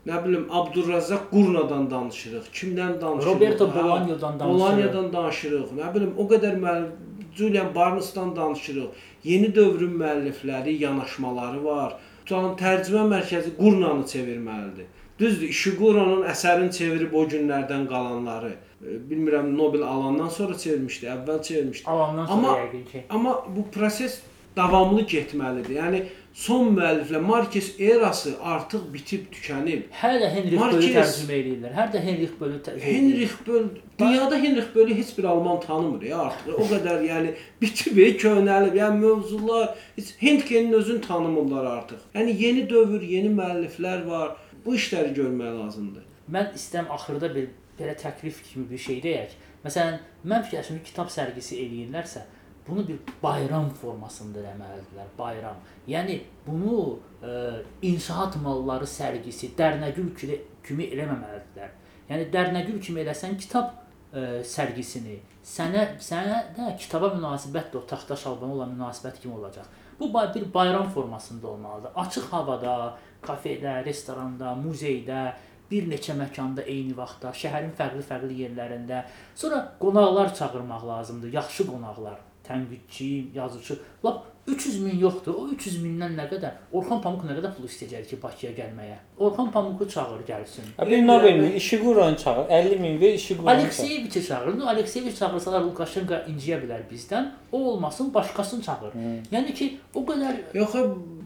Nə 0.06 0.24
bilim 0.24 0.46
Abdurrazzaq 0.50 1.22
Qurnadan 1.30 1.90
danışırıq, 1.90 2.44
kimdən 2.58 3.00
danışırıq? 3.00 3.34
Roberto 3.34 3.68
Ha, 3.68 3.80
Bolaño'dan 3.80 4.40
danışırıq. 4.40 4.60
Bolaño'dan 4.60 5.12
danışırıq. 5.12 5.68
Nə 5.80 5.94
bilim 5.94 6.12
o 6.16 6.28
qədər 6.32 6.54
müəllif 6.64 6.90
Julian 7.36 7.74
Barnes'dan 7.74 8.36
danışırıq. 8.36 8.90
Yeni 9.24 9.54
dövrün 9.54 9.98
müəllifləri, 10.02 10.76
yanaşmaları 10.84 11.64
var. 11.64 11.96
Tutan 12.26 12.54
tərcümə 12.62 13.02
mərkəzi 13.14 13.56
Qurnanı 13.58 14.06
çevirməlidir. 14.12 14.86
Düzdür, 15.18 15.48
Ishiguro'nun 15.48 16.26
əsərini 16.28 16.72
çevirib 16.76 17.12
o 17.14 17.24
günlərdən 17.24 17.86
qalanları. 17.88 18.52
e, 18.84 18.98
Bilmirəm 19.10 19.56
Nobel 19.58 19.82
alandan 19.82 20.28
sonra 20.28 20.58
çevirmişdi, 20.58 21.06
əvvəl 21.06 21.42
çevirmişdi. 21.42 21.90
Alandan 21.90 22.26
sonra 22.26 22.46
Amma- 22.46 22.58
yəqin 22.58 22.84
ki. 22.92 23.04
Amma 23.10 23.46
bu 23.56 23.70
proses 23.70 24.20
davamlı 24.56 25.00
getməlidir. 25.02 25.74
Yəni 25.80 26.02
son 26.34 26.76
müəlliflə 26.76 27.20
Marquez 27.20 27.80
erası 27.80 28.34
artıq 28.42 28.82
bitib 28.94 29.24
tükənib. 29.32 29.82
Hər 30.02 30.20
də 30.20 30.28
Henrich 30.34 30.60
Marquez- 30.60 30.72
Bölü 30.76 30.92
tərcümə 30.98 31.32
eləyirlər. 31.40 31.72
Hər 31.80 31.88
də 31.94 32.00
Henrich 32.06 32.34
Bölü 32.40 32.60
tərcümə. 32.66 32.80
Henrich 32.80 33.34
Böll 33.46 33.64
dünyada 33.98 34.36
Henrich 34.36 34.70
Bölü 34.74 34.94
heç 34.94 35.18
bir 35.18 35.24
alman 35.24 35.60
tanımır 35.60 36.02
ya 36.02 36.18
artıq. 36.18 36.54
O 36.54 36.64
qədər 36.74 37.04
yəni 37.08 37.34
bitib, 37.62 37.98
e, 37.98 38.16
köhnəlib. 38.16 38.74
Yəni 38.76 38.98
mövzular 38.98 39.74
heç 39.96 40.14
Henkenin 40.18 40.72
özünü 40.72 41.00
tanımırlar 41.00 41.64
artıq. 41.64 41.98
Yəni 42.14 42.36
yeni 42.42 42.70
dövr, 42.70 43.00
yeni 43.02 43.28
müəlliflər 43.28 44.06
var. 44.06 44.36
Bu 44.66 44.74
işləri 44.74 45.14
görmək 45.14 45.52
lazımdır. 45.60 46.06
Mən 46.34 46.54
istəyirəm 46.58 46.88
axırda 46.90 47.28
bir 47.34 47.50
belə 47.78 47.94
təklif 47.98 48.40
kimi 48.48 48.66
bir 48.70 48.80
şey 48.82 48.98
deyək. 49.04 49.36
Məsələn, 49.64 50.00
mən 50.26 50.42
fikirləşirəm 50.46 50.80
ki, 50.80 50.90
kitab 50.90 51.12
sərgisi 51.12 51.60
eləyirlərsə, 51.62 52.24
bunu 52.66 52.82
bir 52.88 52.98
bayram 53.22 53.68
formasında 53.80 54.42
eləməlidirlər, 54.42 55.08
bayram. 55.18 55.62
Yəni 55.88 56.18
bunu 56.46 56.98
e, 57.22 57.32
inşaat 57.92 58.40
malları 58.42 58.88
sərgisi, 58.90 59.52
Dərnəgül 59.58 60.10
kimi 60.18 60.90
eləməməlidirlər. 60.90 61.74
Yəni 62.10 62.28
Dərnəgül 62.34 62.80
kimi 62.82 63.04
eləsən 63.04 63.38
kitab 63.38 63.70
e, 64.10 64.42
sərgisini, 64.46 65.20
sənə 65.46 65.92
sənə 66.02 66.42
də 66.58 66.72
kitaba 66.82 67.12
münasibət 67.14 67.70
də 67.70 67.82
o 67.82 67.86
taxta 67.86 68.18
şalbana 68.18 68.58
olan 68.58 68.74
münasibət 68.74 69.22
kimi 69.22 69.38
olacaq. 69.38 69.70
Bu 70.00 70.14
bir 70.34 70.54
bayram 70.54 70.88
formasında 70.88 71.48
olmalıdır. 71.48 71.90
Açıq 71.96 72.30
havada, 72.30 72.96
kafedə, 73.22 73.84
restoranda, 73.84 74.52
muzeydə, 74.60 75.32
bir 75.70 75.88
neçə 75.90 76.14
məkanda 76.18 76.62
eyni 76.62 76.94
vaxtda, 76.96 77.32
şəhərin 77.34 77.72
fərqli-fərqli 77.78 78.36
yerlərində. 78.44 79.02
Sonra 79.34 79.62
qonaqlar 79.80 80.34
çağırmaq 80.34 80.86
lazımdır, 80.86 81.32
yaxşı 81.32 81.66
qonaqlar, 81.70 82.20
tənqidçi, 82.48 83.10
yazıcı. 83.34 83.78
Lap 84.04 84.24
300 84.46 84.80
min 84.80 84.98
yoxdur. 84.98 85.34
O 85.34 85.48
300 85.48 85.78
mindən 85.82 86.14
nə 86.18 86.26
qədər? 86.30 86.58
Orxan 86.72 87.00
Pamuk 87.02 87.24
nə 87.26 87.34
qədər 87.38 87.54
pul 87.56 87.66
istəyəcək 87.66 88.06
ki, 88.10 88.18
Bakıya 88.22 88.52
gəlməyə? 88.54 88.98
Orxan 89.18 89.50
Pamuku 89.50 89.88
çağır 89.90 90.22
gəlsin. 90.28 90.68
Bir 90.90 91.06
Nobel 91.06 91.54
Ishiguro'nu 91.54 92.16
çağır, 92.16 92.50
50 92.50 92.78
min 92.78 93.00
ver 93.00 93.18
çağır. 93.18 93.46
Alekseyeviçi 93.46 94.26
çağırır. 94.26 94.58
No, 94.58 94.66
Alekseyeviç 94.66 95.18
çağırsalar 95.18 95.66
Lukashenko 95.66 96.20
inciyə 96.30 96.60
bilər 96.62 96.86
bizdən. 96.92 97.30
O 97.52 97.58
olmasın, 97.58 98.14
başqasını 98.14 98.62
çağır. 98.62 98.94
Yəni 99.32 99.54
ki, 99.54 99.70
o 99.94 100.04
qədər 100.06 100.38
Yox, 100.54 100.76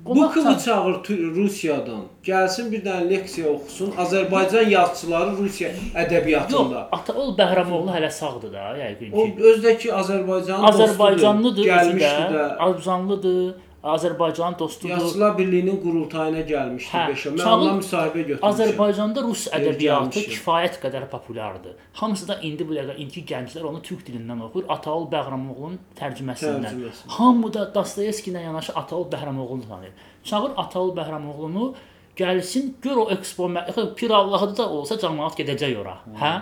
Bukovu 0.04 0.54
çağır. 0.64 0.94
Rusiyadan. 1.36 2.02
Gəlsin 2.24 2.70
bir 2.72 2.82
dənə 2.84 3.08
leksiya 3.10 3.48
oxusun. 3.52 3.90
Azərbaycan 4.04 4.68
yazıçıları 4.68 5.36
Rusiya 5.36 5.70
yox, 5.70 5.80
ədəbiyyatında. 6.04 6.82
Ataol 6.92 7.34
Bəhramoğlu 7.38 7.90
hələ 7.96 8.10
sağdır 8.10 8.52
da, 8.52 8.64
yəqin 8.80 9.12
O 9.12 9.24
ki. 9.24 9.34
özdəki 9.50 9.92
Azərbaycan 10.00 10.66
Azərbaycanlıdır, 10.70 11.66
özü 11.80 11.98
də, 11.98 12.12
də. 12.34 12.44
Azərbaycanlıdır, 12.56 13.54
Azərbaycan 13.82 14.58
dostudur. 14.58 14.90
Yazıçılar 14.90 15.38
Birliyinin 15.38 15.78
qurultayına 15.80 16.42
gəlmişdi 16.48 16.92
Hə, 16.92 17.04
5-ə. 17.14 17.30
Mən 17.38 17.46
ondan 17.48 17.78
müsahibə 17.80 18.24
götürmüşəm. 18.28 18.50
Azərbaycanda 18.50 19.22
rus 19.24 19.46
ədəbiyyatı 19.56 20.24
kifayət 20.34 20.76
qədər 20.82 21.06
populyardır. 21.08 21.78
Hamısı 22.00 22.28
da 22.28 22.36
indi 22.44 22.66
bu 22.68 22.76
dəqiqə 22.76 22.96
indiki 23.00 23.22
gənclər 23.32 23.64
onu 23.70 23.80
türk 23.82 24.04
dilindən 24.08 24.42
oxuyur. 24.48 24.66
Ataol 24.76 25.08
Bəğramoğlunun 25.14 25.78
tərcüməsindən. 26.00 26.66
Tərcüməsi. 26.68 27.08
Hamı 27.16 27.52
da 27.56 27.64
Dostoyevski 27.74 28.34
ilə 28.34 28.42
yanaşı 28.44 28.76
Ataol 28.76 29.08
Bəğramoğlunu 29.12 29.68
tanıyır. 29.68 29.92
Çağır 30.24 30.52
Ataol 30.56 30.92
Bəğramoğlunu 30.96 31.72
gəlsin, 32.20 32.74
gör 32.82 32.96
o 32.96 33.10
ekspo 33.10 33.48
Pir 33.96 34.10
Allahı 34.10 34.56
da 34.56 34.68
olsa 34.68 35.00
cəmaət 35.00 35.40
gedəcək 35.40 35.78
ora. 35.80 35.96
Hə? 36.20 36.34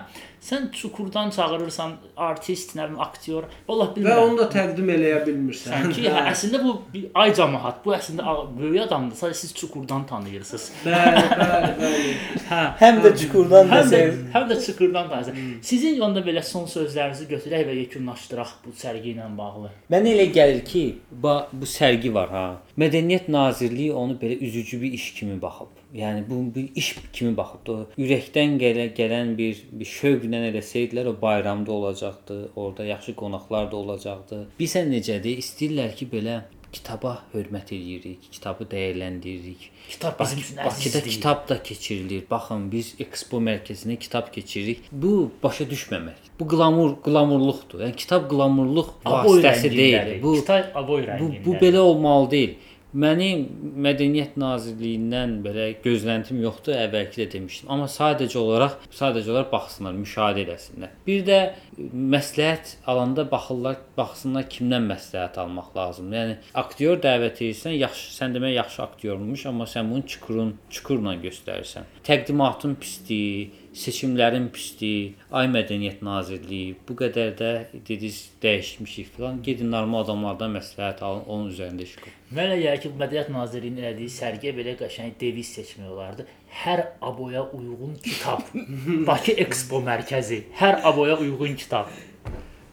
Sən 0.42 0.70
çukurdan 0.72 1.30
çağırırsan 1.34 1.92
artist, 2.16 2.76
nə 2.76 2.84
bilim, 2.88 3.00
aktyor, 3.00 3.44
vallah 3.68 3.88
Və 3.90 3.96
bilmirəm. 3.96 4.20
onu 4.28 4.38
da 4.38 4.44
təqdim 4.52 4.90
eləyə 4.94 5.18
bilmirsən. 5.26 5.72
Sanki 5.72 6.04
hə, 6.06 6.22
əslində 6.32 6.60
bu 6.62 6.74
bir 6.94 7.08
ay 7.18 7.32
cəmaət, 7.38 7.80
bu 7.84 7.94
əslində 7.96 8.34
böyük 8.58 8.84
adamdır. 8.86 9.16
Sadəcə 9.18 9.38
siz 9.42 9.54
çukurdan 9.58 10.06
tanıyırsınız. 10.06 10.68
Bəli, 10.84 11.24
bəli, 11.42 11.72
bəli. 11.80 12.12
Hə. 12.50 12.60
Həm 12.82 13.00
də 13.04 13.12
çukurdan 13.22 13.68
də, 13.72 13.80
desək, 13.82 14.14
həm 14.36 14.46
də 14.52 14.60
çukurdan 14.66 15.10
tanıyırsınız. 15.10 15.66
Sizin 15.72 16.00
onda 16.06 16.22
belə 16.24 16.42
son 16.46 16.70
sözlərinizi 16.70 17.26
götürək 17.34 17.66
və 17.68 17.74
yekunlaşdıraq 17.82 18.54
bu 18.64 18.76
sərgi 18.78 19.14
ilə 19.16 19.26
bağlı. 19.38 19.72
Mənə 19.90 20.14
elə 20.14 20.28
gəlir 20.38 20.62
ki, 20.64 20.84
bu 21.10 21.66
sərgi 21.66 22.14
var 22.14 22.30
ha. 22.32 22.46
Mədəniyyət 22.78 23.28
Nazirliyi 23.28 23.92
onu 23.92 24.14
belə 24.22 24.38
üzücü 24.38 24.80
bir 24.82 24.92
iş 24.92 25.12
kimi 25.18 25.42
baxıb. 25.42 25.74
Yəni 25.94 26.24
bu 26.30 26.54
bir 26.54 26.68
iş 26.76 26.96
kimi 27.12 27.36
baxıb. 27.36 27.68
O 27.72 27.76
ürəkdən 28.04 28.58
gələ, 28.60 28.90
gələn 28.98 29.32
bir 29.38 29.62
bir 29.72 29.88
şövqlə 29.88 30.42
eləsəydilər 30.50 31.08
o 31.12 31.14
bayramda 31.22 31.72
olacaqdı. 31.72 32.38
Orda 32.56 32.84
yaxşı 32.84 33.14
qonaqlar 33.16 33.70
da 33.72 33.76
olacaqdı. 33.76 34.44
Bilsən 34.60 34.92
necədir? 34.92 35.40
İstəyirlər 35.44 35.94
ki, 35.96 36.10
belə 36.12 36.42
kitaba 36.72 37.14
hörmət 37.32 37.72
eləyirik, 37.72 38.28
kitabı 38.32 38.66
dəyərləndiririk. 38.68 39.68
Kitab 39.88 40.20
bizim 40.20 40.38
üçün 40.42 40.56
Bakıda 40.56 41.00
kitab 41.02 41.48
da 41.48 41.62
keçirilir. 41.62 42.24
Baxın, 42.30 42.66
biz 42.72 42.94
Expo 43.00 43.40
mərkəzinə 43.40 43.96
kitab 43.96 44.28
keçiririk. 44.34 44.90
Bu 44.92 45.30
başa 45.42 45.64
düşməmək. 45.70 46.28
Bu 46.40 46.48
qlamur, 46.48 46.98
qlamurluqdur. 47.04 47.86
Yəni 47.86 47.96
kitab 47.96 48.28
qlamurluq 48.30 48.92
vasitəsi 49.04 49.72
deyil. 49.72 50.12
Bu 50.22 50.34
kitab 50.42 50.76
aboy 50.82 51.02
bu, 51.02 51.08
rəngində. 51.08 51.44
bu 51.46 51.56
belə 51.62 51.84
olmalı 51.84 52.30
deyil. 52.36 52.56
Mənim 52.96 53.42
Mədəniyyət 53.84 54.38
Nazirliyindən 54.40 55.34
belə 55.44 55.66
gözləntim 55.84 56.38
yoxdur, 56.40 56.72
əvvəlki 56.86 57.20
də 57.20 57.26
demişdim. 57.34 57.68
Amma 57.74 57.84
sadəcə 57.92 58.38
olaraq, 58.40 58.78
sadəcə 58.96 59.28
olaraq 59.34 59.50
baxsınlar, 59.52 59.98
müşahidə 59.98 60.54
etsinlər. 60.54 60.94
Bir 61.04 61.26
də 61.26 61.38
e, 61.44 61.88
məsləhət 62.14 62.78
alanda 62.88 63.26
baxırlar, 63.28 63.82
baxsınlar 63.98 64.48
kimdən 64.48 64.88
məsləhət 64.88 65.36
almaq 65.42 65.76
lazımdır. 65.76 66.18
Yəni 66.22 66.38
aktyor 66.64 66.96
dəvət 67.04 67.42
edirsən, 67.44 67.76
yaxşı, 67.76 68.08
sən 68.16 68.38
demək 68.38 68.56
yaxşı 68.56 68.82
aktyormuş, 68.86 69.46
amma 69.52 69.68
sən 69.68 69.92
bunu 69.92 70.08
çukurun, 70.08 70.54
çukurla 70.72 71.18
göstərirsən. 71.28 71.92
Təqdimatın 72.08 72.78
pisliyi, 72.80 73.50
seçimlərin 73.76 74.48
pisliyi, 74.54 75.14
ay 75.30 75.48
mədəniyyət 75.52 76.00
nazirliyi 76.06 76.76
bu 76.88 76.96
qədər 76.98 77.34
də 77.38 77.50
dediniz 77.74 78.20
dəyişmişik 78.42 79.12
filan. 79.16 79.42
Gedin 79.44 79.70
normal 79.72 80.06
adamlardan 80.06 80.56
məsləhət 80.56 81.02
alın, 81.04 81.22
onun 81.26 81.52
üzərində 81.52 81.84
iş 81.84 81.94
görün. 82.00 82.16
Mən 82.38 82.52
elə 82.56 82.74
ki, 82.82 82.92
Mədəniyyət 83.00 83.32
Nazirliyinin 83.32 83.84
elədiyi 83.84 84.12
sərgiyə 84.12 84.52
belə 84.56 84.74
qəşəng 84.80 85.14
deviz 85.20 85.52
seçmək 85.56 85.88
olardı. 85.94 86.26
Hər 86.64 86.84
aboya 87.00 87.46
uyğun 87.56 87.96
kitab. 88.04 88.44
Bakı 89.08 89.36
Expo 89.44 89.80
mərkəzi. 89.84 90.42
Hər 90.60 90.82
aboya 90.90 91.16
uyğun 91.20 91.56
kitab. 91.56 91.92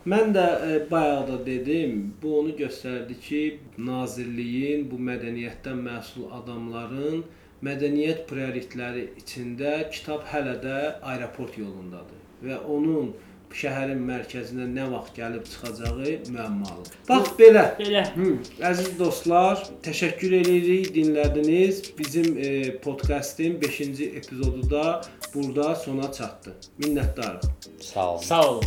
Mən 0.05 0.35
də 0.35 0.43
e, 0.65 0.73
bayaq 0.89 1.23
da 1.27 1.37
dedim, 1.45 2.13
bu 2.21 2.39
onu 2.39 2.51
göstərdi 2.59 3.15
ki, 3.27 3.39
nazirliyin, 3.87 4.83
bu 4.91 4.99
mədəniyyətdən 5.01 5.79
məsul 5.87 6.27
adamların 6.35 7.23
mədəniyyət 7.63 8.25
prioritetləri 8.29 9.07
içində 9.21 9.77
kitab 9.93 10.25
hələ 10.31 10.57
də 10.63 10.79
aeroport 11.13 11.57
yolundadır 11.57 12.21
və 12.45 12.59
onun 12.69 13.13
şəhərin 13.55 14.01
mərkəzinə 14.03 14.65
nə 14.67 14.87
vaxt 14.91 15.15
gəlib 15.15 15.45
çıxacağı 15.47 16.15
müəmmalıdır. 16.33 16.97
Bax 17.07 17.29
belə. 17.39 17.63
Belə 17.79 18.01
Hı, 18.15 18.31
əziz 18.69 18.97
dostlar, 18.99 19.61
təşəkkür 19.85 20.35
edirik 20.41 20.89
dinlədiniz. 20.95 21.79
Bizim 21.97 22.35
e, 22.37 22.49
podkastın 22.83 23.59
5-ci 23.61 24.09
epizodu 24.19 24.69
da 24.69 25.01
burada 25.33 25.75
sona 25.75 26.11
çatdı. 26.11 26.55
Minnətdarıq. 26.79 27.47
Sağ 27.79 28.11
olun. 28.11 28.21
sağ 28.21 28.49
olun. 28.49 28.65